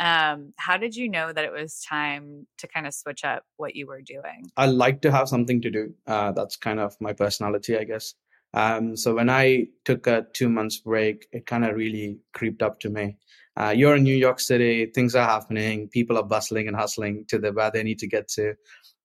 Um, 0.00 0.52
how 0.56 0.76
did 0.76 0.96
you 0.96 1.08
know 1.08 1.32
that 1.32 1.44
it 1.44 1.52
was 1.52 1.80
time 1.88 2.46
to 2.58 2.66
kind 2.66 2.86
of 2.86 2.94
switch 2.94 3.24
up 3.24 3.44
what 3.56 3.76
you 3.76 3.86
were 3.86 4.00
doing? 4.00 4.50
I 4.56 4.66
like 4.66 5.02
to 5.02 5.12
have 5.12 5.28
something 5.28 5.60
to 5.62 5.70
do. 5.70 5.94
Uh, 6.06 6.32
that's 6.32 6.56
kind 6.56 6.80
of 6.80 6.96
my 7.00 7.12
personality, 7.12 7.76
I 7.76 7.84
guess. 7.84 8.14
Um, 8.54 8.96
so 8.96 9.14
when 9.14 9.30
I 9.30 9.68
took 9.84 10.06
a 10.06 10.26
two 10.34 10.48
months 10.48 10.78
break, 10.78 11.26
it 11.32 11.46
kind 11.46 11.64
of 11.64 11.76
really 11.76 12.18
creeped 12.34 12.62
up 12.62 12.80
to 12.80 12.90
me. 12.90 13.16
Uh, 13.58 13.70
you're 13.70 13.96
in 13.96 14.02
New 14.02 14.16
York 14.16 14.40
City, 14.40 14.86
things 14.86 15.14
are 15.14 15.26
happening, 15.26 15.88
people 15.88 16.16
are 16.16 16.22
bustling 16.24 16.68
and 16.68 16.76
hustling 16.76 17.24
to 17.28 17.38
the 17.38 17.52
where 17.52 17.70
they 17.70 17.82
need 17.82 17.98
to 17.98 18.06
get 18.06 18.26
to, 18.28 18.54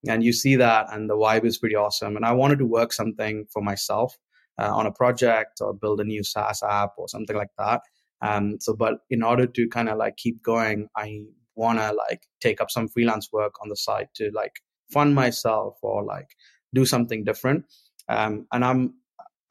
and 0.08 0.24
you 0.24 0.32
see 0.32 0.56
that, 0.56 0.88
and 0.94 1.10
the 1.10 1.16
vibe 1.16 1.46
is 1.46 1.58
pretty 1.58 1.76
awesome. 1.76 2.16
And 2.16 2.26
I 2.26 2.32
wanted 2.32 2.60
to 2.60 2.66
work 2.66 2.94
something 2.94 3.46
for 3.52 3.62
myself 3.62 4.18
uh, 4.58 4.74
on 4.74 4.86
a 4.86 4.92
project 4.92 5.60
or 5.60 5.74
build 5.74 6.00
a 6.00 6.06
new 6.06 6.24
SaaS 6.24 6.64
app 6.64 6.92
or 6.98 7.10
something 7.10 7.36
like 7.36 7.52
that. 7.58 7.82
Um, 8.22 8.58
so, 8.60 8.76
but 8.76 9.00
in 9.10 9.24
order 9.24 9.46
to 9.46 9.68
kind 9.70 9.90
of 9.90 9.98
like 9.98 10.18
keep 10.18 10.42
going, 10.44 10.88
I 10.96 11.24
want 11.56 11.80
to 11.80 11.94
like 11.94 12.22
take 12.42 12.62
up 12.62 12.72
some 12.72 12.88
freelance 12.88 13.30
work 13.32 13.54
on 13.62 13.70
the 13.70 13.76
side 13.76 14.08
to 14.16 14.32
like 14.34 14.54
fund 14.92 15.16
myself 15.16 15.76
or 15.82 16.04
like 16.04 16.30
do 16.74 16.86
something 16.86 17.24
different. 17.24 17.66
Um, 18.10 18.48
and 18.52 18.64
I'm, 18.64 18.94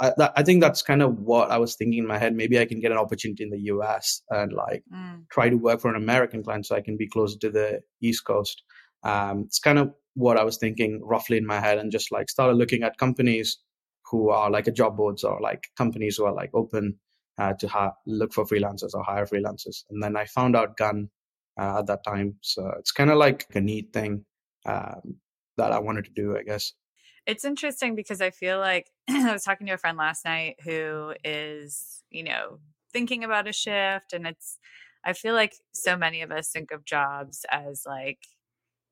I, 0.00 0.12
I, 0.36 0.42
think 0.42 0.62
that's 0.62 0.82
kind 0.82 1.02
of 1.02 1.18
what 1.18 1.50
I 1.50 1.58
was 1.58 1.76
thinking 1.76 1.98
in 1.98 2.06
my 2.06 2.18
head. 2.18 2.34
Maybe 2.34 2.58
I 2.58 2.64
can 2.64 2.80
get 2.80 2.92
an 2.92 2.98
opportunity 2.98 3.42
in 3.42 3.50
the 3.50 3.60
US 3.72 4.22
and 4.30 4.52
like 4.52 4.82
mm. 4.92 5.24
try 5.30 5.48
to 5.48 5.56
work 5.56 5.80
for 5.80 5.90
an 5.90 6.02
American 6.02 6.42
client 6.42 6.66
so 6.66 6.76
I 6.76 6.80
can 6.80 6.96
be 6.96 7.08
closer 7.08 7.38
to 7.40 7.50
the 7.50 7.80
East 8.02 8.24
Coast. 8.24 8.62
Um, 9.02 9.44
it's 9.46 9.58
kind 9.58 9.78
of 9.78 9.92
what 10.14 10.38
I 10.38 10.44
was 10.44 10.56
thinking 10.56 11.00
roughly 11.04 11.36
in 11.36 11.46
my 11.46 11.60
head 11.60 11.78
and 11.78 11.92
just 11.92 12.10
like 12.10 12.30
started 12.30 12.54
looking 12.54 12.82
at 12.82 12.98
companies 12.98 13.58
who 14.10 14.30
are 14.30 14.50
like 14.50 14.66
a 14.66 14.72
job 14.72 14.96
boards 14.96 15.24
or 15.24 15.38
like 15.40 15.64
companies 15.76 16.16
who 16.16 16.24
are 16.24 16.34
like 16.34 16.50
open 16.54 16.98
uh, 17.38 17.52
to 17.54 17.68
ha- 17.68 17.94
look 18.06 18.32
for 18.32 18.44
freelancers 18.44 18.94
or 18.94 19.02
hire 19.02 19.26
freelancers. 19.26 19.84
And 19.90 20.02
then 20.02 20.16
I 20.16 20.24
found 20.24 20.56
out 20.56 20.76
Gun 20.76 21.10
uh, 21.60 21.78
at 21.78 21.86
that 21.86 22.04
time. 22.04 22.36
So 22.40 22.72
it's 22.78 22.92
kind 22.92 23.10
of 23.10 23.18
like 23.18 23.46
a 23.54 23.60
neat 23.60 23.92
thing 23.92 24.24
um, 24.66 25.16
that 25.56 25.72
I 25.72 25.78
wanted 25.78 26.04
to 26.06 26.10
do, 26.14 26.36
I 26.36 26.42
guess. 26.42 26.72
It's 27.26 27.44
interesting 27.44 27.96
because 27.96 28.20
I 28.20 28.30
feel 28.30 28.58
like 28.58 28.88
I 29.08 29.32
was 29.32 29.44
talking 29.44 29.66
to 29.66 29.74
a 29.74 29.78
friend 29.78 29.98
last 29.98 30.24
night 30.24 30.56
who 30.62 31.14
is, 31.24 32.02
you 32.10 32.22
know, 32.22 32.58
thinking 32.92 33.24
about 33.24 33.48
a 33.48 33.52
shift. 33.52 34.12
And 34.12 34.26
it's, 34.26 34.58
I 35.04 35.12
feel 35.12 35.34
like 35.34 35.54
so 35.74 35.96
many 35.96 36.22
of 36.22 36.30
us 36.30 36.50
think 36.50 36.70
of 36.70 36.84
jobs 36.84 37.44
as 37.50 37.82
like, 37.86 38.18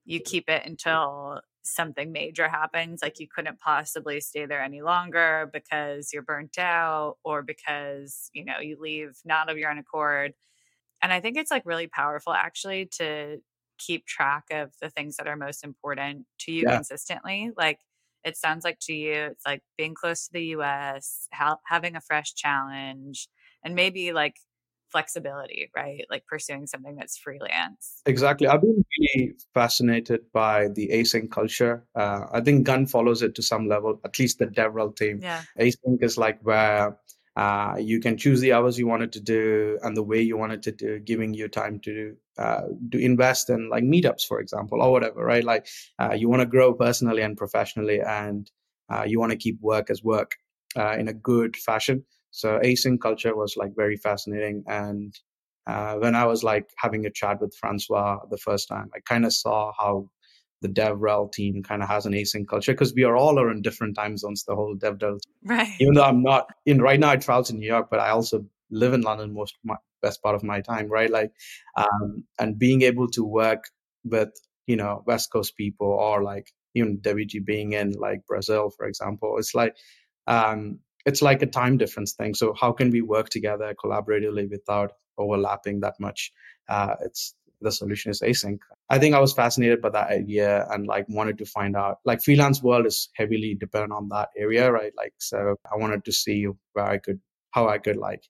you 0.04 0.20
keep 0.20 0.50
it 0.50 0.66
until 0.66 1.40
something 1.64 2.12
major 2.12 2.46
happens 2.46 3.00
like 3.03 3.18
you 3.18 3.27
couldn't 3.27 3.59
possibly 3.59 4.20
stay 4.20 4.44
there 4.44 4.62
any 4.62 4.83
longer 4.83 5.48
because 5.53 6.12
you're 6.12 6.22
burnt 6.22 6.59
out 6.59 7.16
or 7.24 7.42
because 7.42 8.31
you 8.35 8.44
know 8.44 8.59
you 8.61 8.77
leave 8.79 9.18
not 9.24 9.50
of 9.50 9.57
your 9.57 9.70
own 9.70 9.79
accord 9.79 10.35
and 11.03 11.12
i 11.12 11.20
think 11.20 11.37
it's 11.37 11.50
like 11.50 11.64
really 11.64 11.87
powerful 11.87 12.35
actually 12.35 12.85
to 12.87 13.38
keep 13.79 14.07
track 14.07 14.44
of 14.50 14.72
the 14.83 14.90
things 14.90 15.16
that 15.16 15.27
are 15.27 15.37
most 15.37 15.64
important 15.64 16.27
to 16.38 16.53
you 16.53 16.64
yeah. 16.64 16.74
consistently 16.74 17.50
like 17.57 17.81
it 18.24 18.37
sounds 18.37 18.62
like 18.64 18.79
to 18.79 18.92
you 18.92 19.14
it's 19.14 19.46
like 19.46 19.62
being 19.79 19.94
close 19.94 20.27
to 20.27 20.33
the 20.35 20.42
us 20.42 21.29
ha- 21.33 21.59
having 21.66 21.96
a 21.96 22.00
fresh 22.00 22.35
challenge 22.35 23.29
and 23.64 23.74
maybe 23.74 24.12
like 24.12 24.37
flexibility, 24.94 25.62
right? 25.74 26.07
Like 26.12 26.24
pursuing 26.33 26.66
something 26.72 26.94
that's 26.98 27.16
freelance. 27.18 28.00
Exactly. 28.07 28.46
I've 28.46 28.62
been 28.62 28.85
really 28.94 29.35
fascinated 29.59 30.20
by 30.33 30.68
the 30.76 30.87
async 30.98 31.28
culture. 31.30 31.74
Uh, 31.98 32.22
I 32.33 32.40
think 32.44 32.66
Gun 32.70 32.87
follows 32.87 33.20
it 33.26 33.35
to 33.35 33.42
some 33.42 33.68
level, 33.74 34.00
at 34.09 34.14
least 34.20 34.38
the 34.38 34.46
DevRel 34.46 34.94
team. 34.94 35.18
Yeah. 35.22 35.42
Async 35.59 35.98
is 36.09 36.16
like 36.16 36.38
where 36.50 36.96
Uh, 37.37 37.74
you 37.90 37.98
can 37.98 38.14
choose 38.16 38.40
the 38.40 38.52
hours 38.54 38.78
you 38.78 38.87
wanted 38.87 39.11
to 39.11 39.20
do 39.20 39.42
and 39.83 39.96
the 39.98 40.07
way 40.11 40.22
you 40.22 40.37
wanted 40.38 40.62
to 40.62 40.70
do, 40.70 40.90
giving 41.02 41.35
you 41.35 41.48
time 41.50 41.80
to 41.83 42.14
uh, 42.38 42.66
to 42.92 42.98
invest 42.98 43.50
in 43.50 43.61
like 43.74 43.83
meetups, 43.83 44.24
for 44.30 44.38
example, 44.38 44.78
or 44.78 44.90
whatever, 44.94 45.18
right? 45.26 45.42
Like 45.42 45.66
uh, 45.98 46.14
you 46.20 46.30
want 46.30 46.42
to 46.46 46.54
grow 46.57 46.68
personally 46.87 47.22
and 47.26 47.35
professionally, 47.37 47.98
and 47.98 48.46
uh, 48.92 49.02
you 49.11 49.18
want 49.18 49.33
to 49.35 49.42
keep 49.44 49.59
work 49.70 49.90
as 49.90 50.00
work 50.12 50.30
uh, 50.78 50.94
in 51.00 51.11
a 51.11 51.16
good 51.30 51.52
fashion. 51.57 52.07
So 52.35 52.59
async 52.59 53.01
culture 53.01 53.37
was 53.37 53.57
like 53.57 53.77
very 53.77 53.97
fascinating, 53.97 54.64
and 54.66 55.14
uh, 55.68 55.94
when 55.94 56.16
I 56.16 56.25
was 56.25 56.42
like 56.42 56.68
having 56.77 57.07
a 57.07 57.11
chat 57.11 57.40
with 57.40 57.55
Francois 57.55 58.18
the 58.29 58.38
first 58.38 58.66
time, 58.66 58.90
I 58.92 58.99
kind 59.09 59.25
of 59.25 59.33
saw 59.33 59.70
how 59.79 60.11
the 60.61 60.68
DevRel 60.68 61.31
team 61.33 61.62
kind 61.62 61.81
of 61.81 61.88
has 61.88 62.07
an 62.07 62.12
async 62.12 62.49
culture 62.49 62.73
because 62.73 62.92
we 62.92 63.05
are 63.05 63.16
all 63.16 63.38
are 63.38 63.53
in 63.53 63.62
different 63.62 63.94
time 63.94 64.16
zones. 64.16 64.42
The 64.42 64.57
whole 64.57 64.75
DevRel, 64.75 65.20
right? 65.44 65.68
Even 65.79 65.94
though 65.94 66.03
I'm 66.03 66.25
not 66.25 66.49
in 66.66 66.83
right 66.83 66.99
now, 66.99 67.11
I 67.11 67.18
travel 67.18 67.44
to 67.44 67.55
New 67.55 67.68
York, 67.68 67.87
but 67.88 68.01
I 68.01 68.11
also 68.11 68.44
live 68.68 68.94
in 68.94 69.03
London 69.03 69.33
most 69.33 69.55
my 69.62 69.77
best 70.03 70.20
part 70.20 70.35
of 70.35 70.42
my 70.42 70.61
time, 70.61 70.88
right? 70.88 71.11
Like, 71.11 71.31
um, 71.77 72.25
and 72.40 72.59
being 72.59 72.83
able 72.83 73.07
to 73.11 73.25
work 73.25 73.62
with 74.03 74.31
you 74.66 74.75
know 74.75 75.05
West 75.07 75.31
Coast 75.31 75.57
people 75.57 75.87
or 75.87 76.25
like 76.25 76.51
even 76.75 76.99
WG 76.99 77.44
being 77.44 77.75
in 77.75 77.92
like 77.92 78.27
Brazil, 78.27 78.70
for 78.77 78.87
example, 78.87 79.37
it's 79.38 79.55
like 79.55 79.77
um, 80.27 80.81
it's 81.06 81.22
like 81.22 81.42
a 81.42 81.46
time 81.46 81.76
difference 81.78 82.12
thing. 82.12 82.34
So 82.34 82.54
how 82.58 82.72
can 82.72 82.90
we 82.90 83.02
work 83.02 83.28
together 83.28 83.74
collaboratively 83.82 84.50
without 84.50 84.92
overlapping 85.18 85.80
that 85.80 85.94
much? 86.00 86.32
Uh, 86.68 86.94
it's 87.02 87.34
the 87.60 87.72
solution 87.72 88.10
is 88.10 88.20
async. 88.20 88.58
I 88.90 88.98
think 88.98 89.14
I 89.14 89.20
was 89.20 89.32
fascinated 89.32 89.80
by 89.80 89.90
that 89.90 90.10
idea 90.10 90.66
and 90.70 90.86
like 90.86 91.06
wanted 91.08 91.38
to 91.38 91.46
find 91.46 91.76
out 91.76 91.98
like 92.04 92.22
freelance 92.22 92.62
world 92.62 92.86
is 92.86 93.08
heavily 93.14 93.56
dependent 93.58 93.92
on 93.92 94.08
that 94.10 94.28
area, 94.36 94.70
right? 94.70 94.92
Like 94.96 95.14
so 95.18 95.56
I 95.70 95.76
wanted 95.76 96.04
to 96.04 96.12
see 96.12 96.46
where 96.72 96.84
I 96.86 96.98
could 96.98 97.20
how 97.50 97.68
I 97.68 97.78
could 97.78 97.96
like 97.96 98.22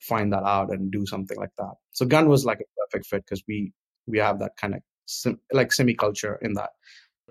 find 0.00 0.32
that 0.32 0.42
out 0.44 0.70
and 0.70 0.90
do 0.90 1.06
something 1.06 1.38
like 1.38 1.54
that. 1.58 1.74
So 1.92 2.06
Gun 2.06 2.28
was 2.28 2.44
like 2.44 2.60
a 2.60 2.64
perfect 2.86 3.06
fit 3.06 3.24
because 3.24 3.42
we 3.48 3.72
we 4.06 4.18
have 4.18 4.40
that 4.40 4.56
kind 4.56 4.74
of 4.74 4.82
sim, 5.06 5.40
like 5.52 5.72
semi 5.72 5.94
culture 5.94 6.38
in 6.42 6.54
that. 6.54 6.70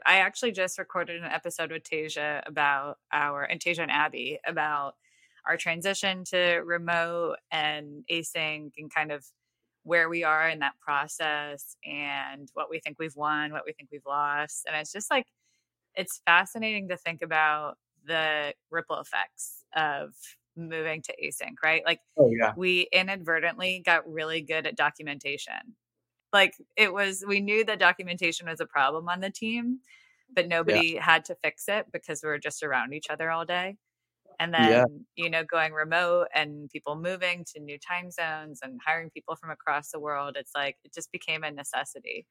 I 0.05 0.17
actually 0.17 0.51
just 0.51 0.77
recorded 0.77 1.23
an 1.23 1.31
episode 1.31 1.71
with 1.71 1.83
Tasia 1.83 2.41
about 2.45 2.99
our 3.11 3.43
and 3.43 3.59
Tasia 3.59 3.79
and 3.79 3.91
Abby 3.91 4.39
about 4.45 4.95
our 5.47 5.57
transition 5.57 6.23
to 6.25 6.61
remote 6.65 7.37
and 7.51 8.03
async 8.11 8.71
and 8.77 8.93
kind 8.93 9.11
of 9.11 9.25
where 9.83 10.09
we 10.09 10.23
are 10.23 10.49
in 10.49 10.59
that 10.59 10.73
process 10.79 11.75
and 11.85 12.49
what 12.53 12.69
we 12.69 12.79
think 12.79 12.97
we've 12.99 13.15
won, 13.15 13.51
what 13.51 13.63
we 13.65 13.73
think 13.73 13.89
we've 13.91 14.05
lost. 14.05 14.65
And 14.67 14.75
it's 14.75 14.91
just 14.91 15.11
like, 15.11 15.27
it's 15.95 16.21
fascinating 16.25 16.89
to 16.89 16.97
think 16.97 17.21
about 17.21 17.77
the 18.05 18.53
ripple 18.71 18.99
effects 18.99 19.63
of 19.75 20.13
moving 20.55 21.01
to 21.03 21.13
async, 21.23 21.55
right? 21.63 21.83
Like, 21.85 21.99
oh, 22.17 22.31
yeah. 22.31 22.53
we 22.55 22.87
inadvertently 22.91 23.81
got 23.85 24.11
really 24.11 24.41
good 24.41 24.65
at 24.65 24.75
documentation. 24.75 25.75
Like, 26.35 26.53
it 26.75 26.93
was, 26.93 27.23
we 27.25 27.39
knew 27.39 27.63
that 27.63 27.79
documentation 27.79 28.47
was 28.47 28.59
a 28.59 28.65
problem 28.65 29.07
on 29.07 29.21
the 29.21 29.29
team, 29.29 29.79
but 30.35 30.47
nobody 30.47 30.95
yeah. 30.95 31.03
had 31.03 31.25
to 31.25 31.35
fix 31.35 31.69
it 31.69 31.85
because 31.93 32.21
we 32.21 32.27
were 32.27 32.39
just 32.39 32.61
around 32.61 32.93
each 32.93 33.09
other 33.09 33.31
all 33.31 33.45
day. 33.45 33.77
And 34.39 34.53
then 34.53 34.69
yeah. 34.69 34.85
you 35.15 35.29
know 35.29 35.43
going 35.43 35.73
remote 35.73 36.27
and 36.33 36.69
people 36.69 36.95
moving 36.95 37.45
to 37.53 37.61
new 37.61 37.77
time 37.79 38.11
zones 38.11 38.59
and 38.61 38.79
hiring 38.85 39.09
people 39.09 39.35
from 39.35 39.49
across 39.51 39.91
the 39.91 39.99
world 39.99 40.35
it's 40.37 40.51
like 40.53 40.75
it 40.83 40.93
just 40.93 41.09
became 41.11 41.43
a 41.43 41.51
necessity. 41.51 42.25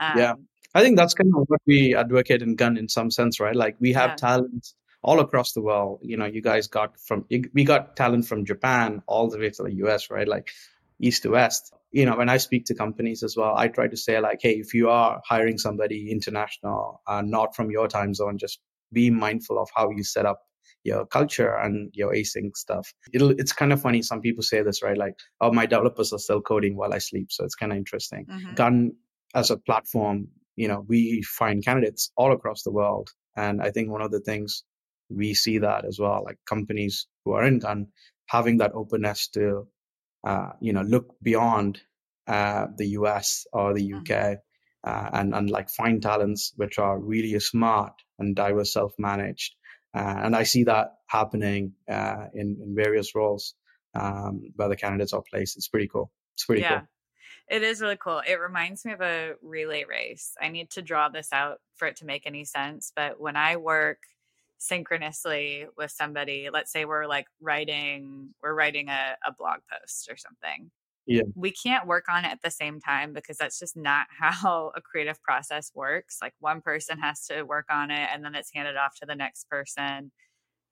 Um, 0.00 0.18
yeah 0.18 0.34
i 0.74 0.82
think 0.82 0.96
that's 0.96 1.14
kind 1.14 1.32
of 1.34 1.44
what 1.46 1.60
we 1.66 1.94
advocate 1.94 2.42
in 2.42 2.54
gun 2.54 2.76
in 2.76 2.88
some 2.88 3.10
sense 3.10 3.40
right? 3.40 3.56
Like 3.56 3.76
we 3.80 3.92
have 3.94 4.10
yeah. 4.10 4.16
talent 4.16 4.74
all 5.02 5.20
across 5.20 5.52
the 5.52 5.62
world. 5.62 6.00
You 6.02 6.16
know 6.16 6.26
you 6.26 6.42
guys 6.42 6.66
got 6.66 7.00
from 7.00 7.24
we 7.30 7.64
got 7.64 7.96
talent 7.96 8.26
from 8.26 8.44
japan 8.44 9.02
all 9.06 9.30
the 9.30 9.38
way 9.38 9.50
to 9.50 9.62
the 9.62 9.72
us 9.72 10.10
right? 10.10 10.28
Like 10.28 10.50
east 11.00 11.22
to 11.22 11.30
west 11.30 11.72
you 11.90 12.04
know 12.04 12.16
when 12.16 12.28
i 12.28 12.36
speak 12.36 12.64
to 12.66 12.74
companies 12.74 13.22
as 13.22 13.36
well 13.36 13.54
i 13.56 13.68
try 13.68 13.88
to 13.88 13.96
say 13.96 14.20
like 14.20 14.38
hey 14.42 14.52
if 14.52 14.74
you 14.74 14.90
are 14.90 15.20
hiring 15.26 15.58
somebody 15.58 16.10
international 16.10 17.00
uh, 17.06 17.22
not 17.22 17.54
from 17.56 17.70
your 17.70 17.88
time 17.88 18.14
zone 18.14 18.38
just 18.38 18.60
be 18.92 19.10
mindful 19.10 19.58
of 19.58 19.68
how 19.74 19.90
you 19.90 20.02
set 20.02 20.26
up 20.26 20.40
your 20.84 21.06
culture 21.06 21.54
and 21.54 21.90
your 21.94 22.12
async 22.12 22.56
stuff. 22.56 22.92
It'll, 23.12 23.30
it's 23.30 23.52
kind 23.52 23.72
of 23.72 23.80
funny. 23.80 24.02
Some 24.02 24.20
people 24.20 24.42
say 24.42 24.62
this, 24.62 24.82
right? 24.82 24.96
Like, 24.96 25.14
oh, 25.40 25.52
my 25.52 25.66
developers 25.66 26.12
are 26.12 26.18
still 26.18 26.40
coding 26.40 26.76
while 26.76 26.94
I 26.94 26.98
sleep. 26.98 27.30
So 27.30 27.44
it's 27.44 27.54
kind 27.54 27.72
of 27.72 27.78
interesting. 27.78 28.26
Mm-hmm. 28.26 28.54
Gun 28.54 28.92
as 29.34 29.50
a 29.50 29.56
platform, 29.56 30.28
you 30.56 30.68
know, 30.68 30.84
we 30.86 31.22
find 31.22 31.64
candidates 31.64 32.10
all 32.16 32.32
across 32.32 32.62
the 32.62 32.72
world. 32.72 33.10
And 33.36 33.62
I 33.62 33.70
think 33.70 33.90
one 33.90 34.02
of 34.02 34.10
the 34.10 34.20
things 34.20 34.64
we 35.10 35.34
see 35.34 35.58
that 35.58 35.84
as 35.84 35.98
well, 35.98 36.22
like 36.24 36.38
companies 36.46 37.06
who 37.24 37.32
are 37.32 37.44
in 37.44 37.58
Gun 37.58 37.88
having 38.26 38.58
that 38.58 38.72
openness 38.74 39.28
to, 39.28 39.66
uh, 40.24 40.50
you 40.60 40.72
know, 40.72 40.82
look 40.82 41.14
beyond 41.22 41.80
uh, 42.26 42.66
the 42.76 42.88
US 42.88 43.46
or 43.52 43.74
the 43.74 43.94
UK 43.94 44.06
mm-hmm. 44.06 44.34
uh, 44.84 45.10
and, 45.12 45.34
and 45.34 45.50
like 45.50 45.70
find 45.70 46.02
talents 46.02 46.52
which 46.56 46.78
are 46.78 46.98
really 46.98 47.38
smart 47.40 47.94
and 48.18 48.36
diverse 48.36 48.72
self-managed 48.72 49.54
uh, 49.94 50.14
and 50.22 50.36
I 50.36 50.42
see 50.42 50.64
that 50.64 50.94
happening 51.06 51.72
uh, 51.90 52.26
in, 52.34 52.58
in 52.62 52.74
various 52.74 53.14
roles 53.14 53.54
um, 53.94 54.52
where 54.56 54.68
the 54.68 54.76
candidates 54.76 55.12
are 55.12 55.22
placed. 55.28 55.56
It's 55.56 55.68
pretty 55.68 55.88
cool. 55.88 56.10
It's 56.34 56.44
pretty 56.44 56.62
yeah. 56.62 56.80
cool. 56.80 56.88
It 57.50 57.62
is 57.62 57.80
really 57.80 57.96
cool. 57.96 58.20
It 58.26 58.38
reminds 58.40 58.84
me 58.84 58.92
of 58.92 59.00
a 59.00 59.32
relay 59.42 59.84
race. 59.88 60.34
I 60.40 60.48
need 60.48 60.70
to 60.72 60.82
draw 60.82 61.08
this 61.08 61.32
out 61.32 61.60
for 61.76 61.88
it 61.88 61.96
to 61.96 62.04
make 62.04 62.26
any 62.26 62.44
sense. 62.44 62.92
But 62.94 63.18
when 63.18 63.36
I 63.36 63.56
work 63.56 64.00
synchronously 64.58 65.66
with 65.76 65.90
somebody, 65.90 66.48
let's 66.52 66.72
say 66.72 66.84
we're 66.84 67.06
like 67.06 67.26
writing, 67.40 68.30
we're 68.42 68.54
writing 68.54 68.88
a, 68.88 69.16
a 69.26 69.32
blog 69.36 69.60
post 69.70 70.08
or 70.10 70.16
something, 70.16 70.70
yeah. 71.06 71.22
we 71.34 71.50
can't 71.50 71.86
work 71.86 72.04
on 72.08 72.24
it 72.24 72.28
at 72.28 72.42
the 72.42 72.50
same 72.50 72.80
time 72.80 73.12
because 73.12 73.38
that's 73.38 73.58
just 73.58 73.76
not 73.76 74.06
how 74.18 74.72
a 74.76 74.80
creative 74.80 75.22
process 75.22 75.72
works. 75.74 76.18
Like 76.20 76.34
one 76.40 76.60
person 76.60 76.98
has 76.98 77.26
to 77.26 77.42
work 77.42 77.66
on 77.70 77.90
it 77.90 78.08
and 78.12 78.24
then 78.24 78.34
it's 78.34 78.50
handed 78.54 78.76
off 78.76 78.94
to 79.00 79.06
the 79.06 79.14
next 79.14 79.48
person. 79.48 80.12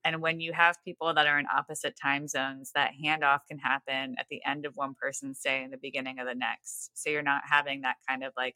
And 0.04 0.22
when 0.22 0.38
you 0.38 0.52
have 0.52 0.76
people 0.84 1.12
that 1.14 1.26
are 1.26 1.38
in 1.38 1.46
opposite 1.52 1.96
time 2.00 2.28
zones, 2.28 2.70
that 2.74 2.92
handoff 3.02 3.40
can 3.48 3.58
happen 3.58 4.14
at 4.18 4.26
the 4.30 4.40
end 4.46 4.64
of 4.64 4.76
one 4.76 4.94
person's 4.94 5.40
day 5.40 5.64
and 5.64 5.72
the 5.72 5.78
beginning 5.78 6.20
of 6.20 6.28
the 6.28 6.34
next. 6.34 6.90
So 6.94 7.10
you're 7.10 7.22
not 7.22 7.42
having 7.50 7.80
that 7.80 7.96
kind 8.08 8.22
of 8.22 8.32
like 8.36 8.54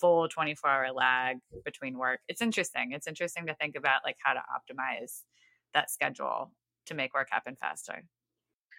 full 0.00 0.28
24 0.28 0.70
hour 0.70 0.92
lag 0.92 1.38
between 1.64 1.98
work. 1.98 2.20
It's 2.28 2.42
interesting. 2.42 2.92
It's 2.92 3.06
interesting 3.06 3.46
to 3.46 3.54
think 3.54 3.76
about 3.76 4.00
like 4.04 4.16
how 4.22 4.34
to 4.34 4.40
optimize 4.40 5.22
that 5.72 5.90
schedule 5.90 6.52
to 6.86 6.94
make 6.94 7.14
work 7.14 7.28
happen 7.30 7.56
faster. 7.56 8.04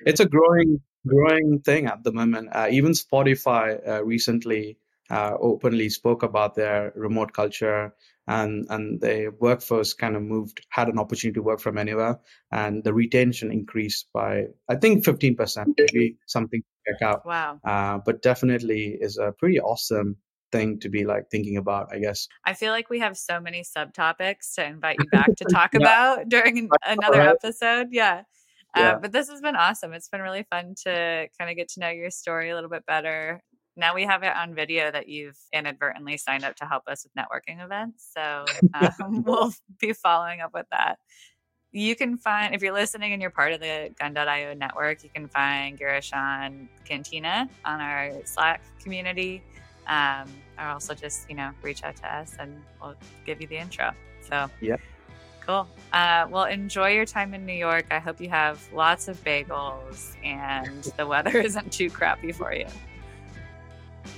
It's 0.05 0.19
a 0.19 0.25
growing 0.25 0.81
growing 1.07 1.61
thing 1.61 1.87
at 1.87 2.03
the 2.03 2.11
moment. 2.11 2.49
Uh, 2.51 2.67
even 2.71 2.91
Spotify 2.91 3.87
uh, 3.87 4.03
recently 4.03 4.77
uh, 5.09 5.33
openly 5.39 5.89
spoke 5.89 6.23
about 6.23 6.55
their 6.55 6.91
remote 6.95 7.31
culture 7.31 7.93
and 8.27 8.65
and 8.69 8.99
the 8.99 9.31
workforce 9.39 9.93
kind 9.93 10.15
of 10.15 10.23
moved 10.23 10.65
had 10.69 10.89
an 10.89 10.97
opportunity 10.97 11.35
to 11.35 11.43
work 11.43 11.59
from 11.59 11.77
anywhere 11.77 12.19
and 12.51 12.83
the 12.83 12.91
retention 12.91 13.51
increased 13.51 14.07
by 14.13 14.45
I 14.67 14.75
think 14.77 15.05
15% 15.05 15.65
maybe 15.77 16.17
something 16.25 16.61
to 16.61 16.91
check 16.91 17.01
out. 17.07 17.25
Wow. 17.25 17.59
Uh, 17.63 17.99
but 18.03 18.23
definitely 18.23 18.97
is 18.99 19.17
a 19.17 19.31
pretty 19.31 19.59
awesome 19.59 20.17
thing 20.55 20.79
to 20.79 20.89
be 20.89 21.05
like 21.05 21.29
thinking 21.29 21.57
about, 21.57 21.89
I 21.93 21.99
guess. 21.99 22.27
I 22.45 22.53
feel 22.53 22.71
like 22.71 22.89
we 22.89 22.99
have 22.99 23.17
so 23.17 23.39
many 23.39 23.63
subtopics 23.63 24.53
to 24.55 24.65
invite 24.65 24.97
you 24.99 25.09
back 25.11 25.35
to 25.35 25.45
talk 25.51 25.71
yeah. 25.73 25.79
about 25.79 26.29
during 26.29 26.69
another 26.85 27.19
right. 27.19 27.29
episode. 27.29 27.87
Yeah. 27.91 28.23
Yeah. 28.75 28.91
Uh, 28.91 28.99
but 28.99 29.11
this 29.11 29.29
has 29.29 29.41
been 29.41 29.55
awesome. 29.55 29.93
It's 29.93 30.09
been 30.09 30.21
really 30.21 30.45
fun 30.49 30.75
to 30.83 31.27
kind 31.39 31.49
of 31.49 31.55
get 31.55 31.69
to 31.69 31.79
know 31.79 31.89
your 31.89 32.09
story 32.09 32.49
a 32.49 32.55
little 32.55 32.69
bit 32.69 32.85
better. 32.85 33.41
Now 33.77 33.93
we 33.93 34.03
have 34.03 34.23
it 34.23 34.35
on 34.35 34.55
video 34.55 34.91
that 34.91 35.07
you've 35.07 35.37
inadvertently 35.53 36.17
signed 36.17 36.43
up 36.43 36.55
to 36.57 36.65
help 36.65 36.83
us 36.87 37.05
with 37.05 37.13
networking 37.13 37.63
events. 37.63 38.09
So 38.15 38.45
um, 38.73 39.23
we'll 39.25 39.53
be 39.79 39.93
following 39.93 40.41
up 40.41 40.51
with 40.53 40.65
that. 40.71 40.97
You 41.71 41.95
can 41.95 42.17
find, 42.17 42.55
if 42.55 42.61
you're 42.61 42.73
listening 42.73 43.11
and 43.11 43.21
you're 43.21 43.31
part 43.31 43.51
of 43.51 43.59
the 43.59 43.93
Gun.io 43.99 44.53
network, 44.53 45.03
you 45.03 45.09
can 45.13 45.27
find 45.27 45.77
Girashan 45.77 46.69
Cantina 46.85 47.49
on 47.65 47.81
our 47.81 48.13
Slack 48.23 48.61
community. 48.81 49.43
Um, 49.87 50.27
or 50.57 50.65
also 50.65 50.93
just, 50.93 51.29
you 51.29 51.35
know, 51.35 51.51
reach 51.61 51.83
out 51.83 51.95
to 51.97 52.15
us 52.15 52.35
and 52.39 52.61
we'll 52.81 52.95
give 53.25 53.41
you 53.41 53.47
the 53.47 53.57
intro. 53.57 53.91
So, 54.27 54.49
yeah. 54.61 54.77
Cool. 55.45 55.67
Uh, 55.93 56.27
well, 56.29 56.45
enjoy 56.45 56.93
your 56.93 57.05
time 57.05 57.33
in 57.33 57.45
New 57.45 57.53
York. 57.53 57.85
I 57.91 57.99
hope 57.99 58.19
you 58.19 58.29
have 58.29 58.59
lots 58.73 59.07
of 59.07 59.23
bagels 59.23 60.15
and 60.23 60.83
the 60.97 61.05
weather 61.05 61.37
isn't 61.37 61.71
too 61.71 61.89
crappy 61.89 62.31
for 62.31 62.53
you. 62.53 62.65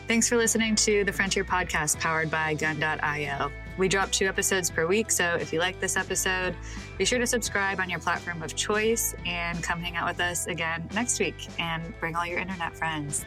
Thanks 0.07 0.29
for 0.29 0.37
listening 0.37 0.75
to 0.75 1.03
the 1.03 1.11
Frontier 1.11 1.43
Podcast 1.43 1.99
powered 1.99 2.31
by 2.31 2.53
Gun.io. 2.53 3.51
We 3.77 3.87
drop 3.87 4.11
two 4.11 4.25
episodes 4.25 4.71
per 4.71 4.87
week, 4.87 5.11
so 5.11 5.35
if 5.35 5.53
you 5.53 5.59
like 5.59 5.79
this 5.79 5.97
episode, 5.97 6.55
be 6.97 7.05
sure 7.05 7.19
to 7.19 7.27
subscribe 7.27 7.79
on 7.79 7.91
your 7.91 7.99
platform 7.99 8.41
of 8.41 8.55
choice 8.55 9.13
and 9.25 9.61
come 9.61 9.79
hang 9.79 9.95
out 9.95 10.07
with 10.07 10.19
us 10.19 10.47
again 10.47 10.89
next 10.95 11.19
week 11.19 11.47
and 11.59 11.93
bring 11.99 12.15
all 12.15 12.25
your 12.25 12.39
internet 12.39 12.75
friends. 12.75 13.25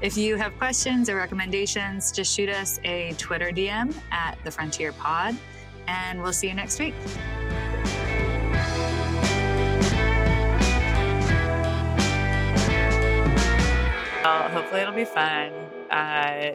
If 0.00 0.16
you 0.16 0.34
have 0.36 0.58
questions 0.58 1.08
or 1.08 1.14
recommendations, 1.16 2.10
just 2.10 2.34
shoot 2.34 2.48
us 2.48 2.80
a 2.84 3.14
Twitter 3.16 3.50
DM 3.52 3.94
at 4.10 4.36
the 4.42 4.50
Frontier 4.50 4.92
Pod 4.92 5.36
and 5.86 6.20
we'll 6.20 6.32
see 6.32 6.48
you 6.48 6.54
next 6.54 6.80
week. 6.80 6.94
Well, 14.24 14.48
hopefully 14.50 14.80
it'll 14.80 14.94
be 14.94 15.04
fun. 15.04 15.52
Uh, 15.90 16.52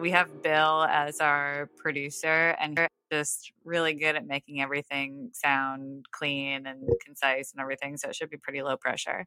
we 0.00 0.10
have 0.10 0.42
Bill 0.42 0.84
as 0.84 1.20
our 1.20 1.68
producer, 1.76 2.56
and 2.60 2.76
you're 2.76 2.88
just 3.12 3.52
really 3.64 3.94
good 3.94 4.16
at 4.16 4.26
making 4.26 4.60
everything 4.60 5.30
sound 5.32 6.06
clean 6.10 6.66
and 6.66 6.88
concise 7.04 7.52
and 7.52 7.60
everything. 7.60 7.96
So 7.96 8.08
it 8.08 8.16
should 8.16 8.30
be 8.30 8.36
pretty 8.36 8.62
low 8.62 8.76
pressure. 8.76 9.26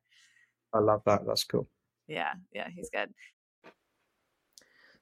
I 0.73 0.79
love 0.79 1.01
that. 1.05 1.25
That's 1.25 1.43
cool. 1.43 1.67
Yeah, 2.07 2.33
yeah, 2.51 2.67
he's 2.73 2.89
good. 2.89 3.09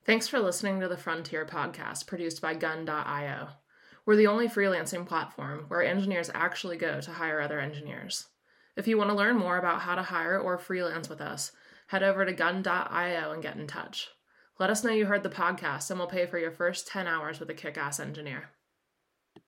Thanks 0.03 0.27
for 0.27 0.39
listening 0.39 0.79
to 0.79 0.87
the 0.87 0.97
Frontier 0.97 1.45
podcast 1.45 2.07
produced 2.07 2.41
by 2.41 2.55
Gun.io. 2.55 3.49
We're 4.05 4.15
the 4.15 4.27
only 4.27 4.47
freelancing 4.47 5.05
platform 5.05 5.65
where 5.67 5.83
engineers 5.83 6.31
actually 6.33 6.77
go 6.77 7.01
to 7.01 7.11
hire 7.11 7.39
other 7.39 7.59
engineers. 7.59 8.27
If 8.75 8.87
you 8.87 8.97
want 8.97 9.11
to 9.11 9.15
learn 9.15 9.37
more 9.37 9.57
about 9.57 9.81
how 9.81 9.95
to 9.95 10.01
hire 10.01 10.39
or 10.39 10.57
freelance 10.57 11.07
with 11.07 11.21
us, 11.21 11.51
head 11.87 12.01
over 12.01 12.25
to 12.25 12.33
gun.io 12.33 13.31
and 13.31 13.43
get 13.43 13.57
in 13.57 13.67
touch. 13.67 14.09
Let 14.61 14.69
us 14.69 14.83
know 14.83 14.91
you 14.91 15.07
heard 15.07 15.23
the 15.23 15.29
podcast 15.29 15.89
and 15.89 15.99
we'll 15.99 16.07
pay 16.07 16.27
for 16.27 16.37
your 16.37 16.51
first 16.51 16.85
10 16.85 17.07
hours 17.07 17.39
with 17.39 17.49
a 17.49 17.53
kick 17.55 17.79
ass 17.79 17.99
engineer. 17.99 18.51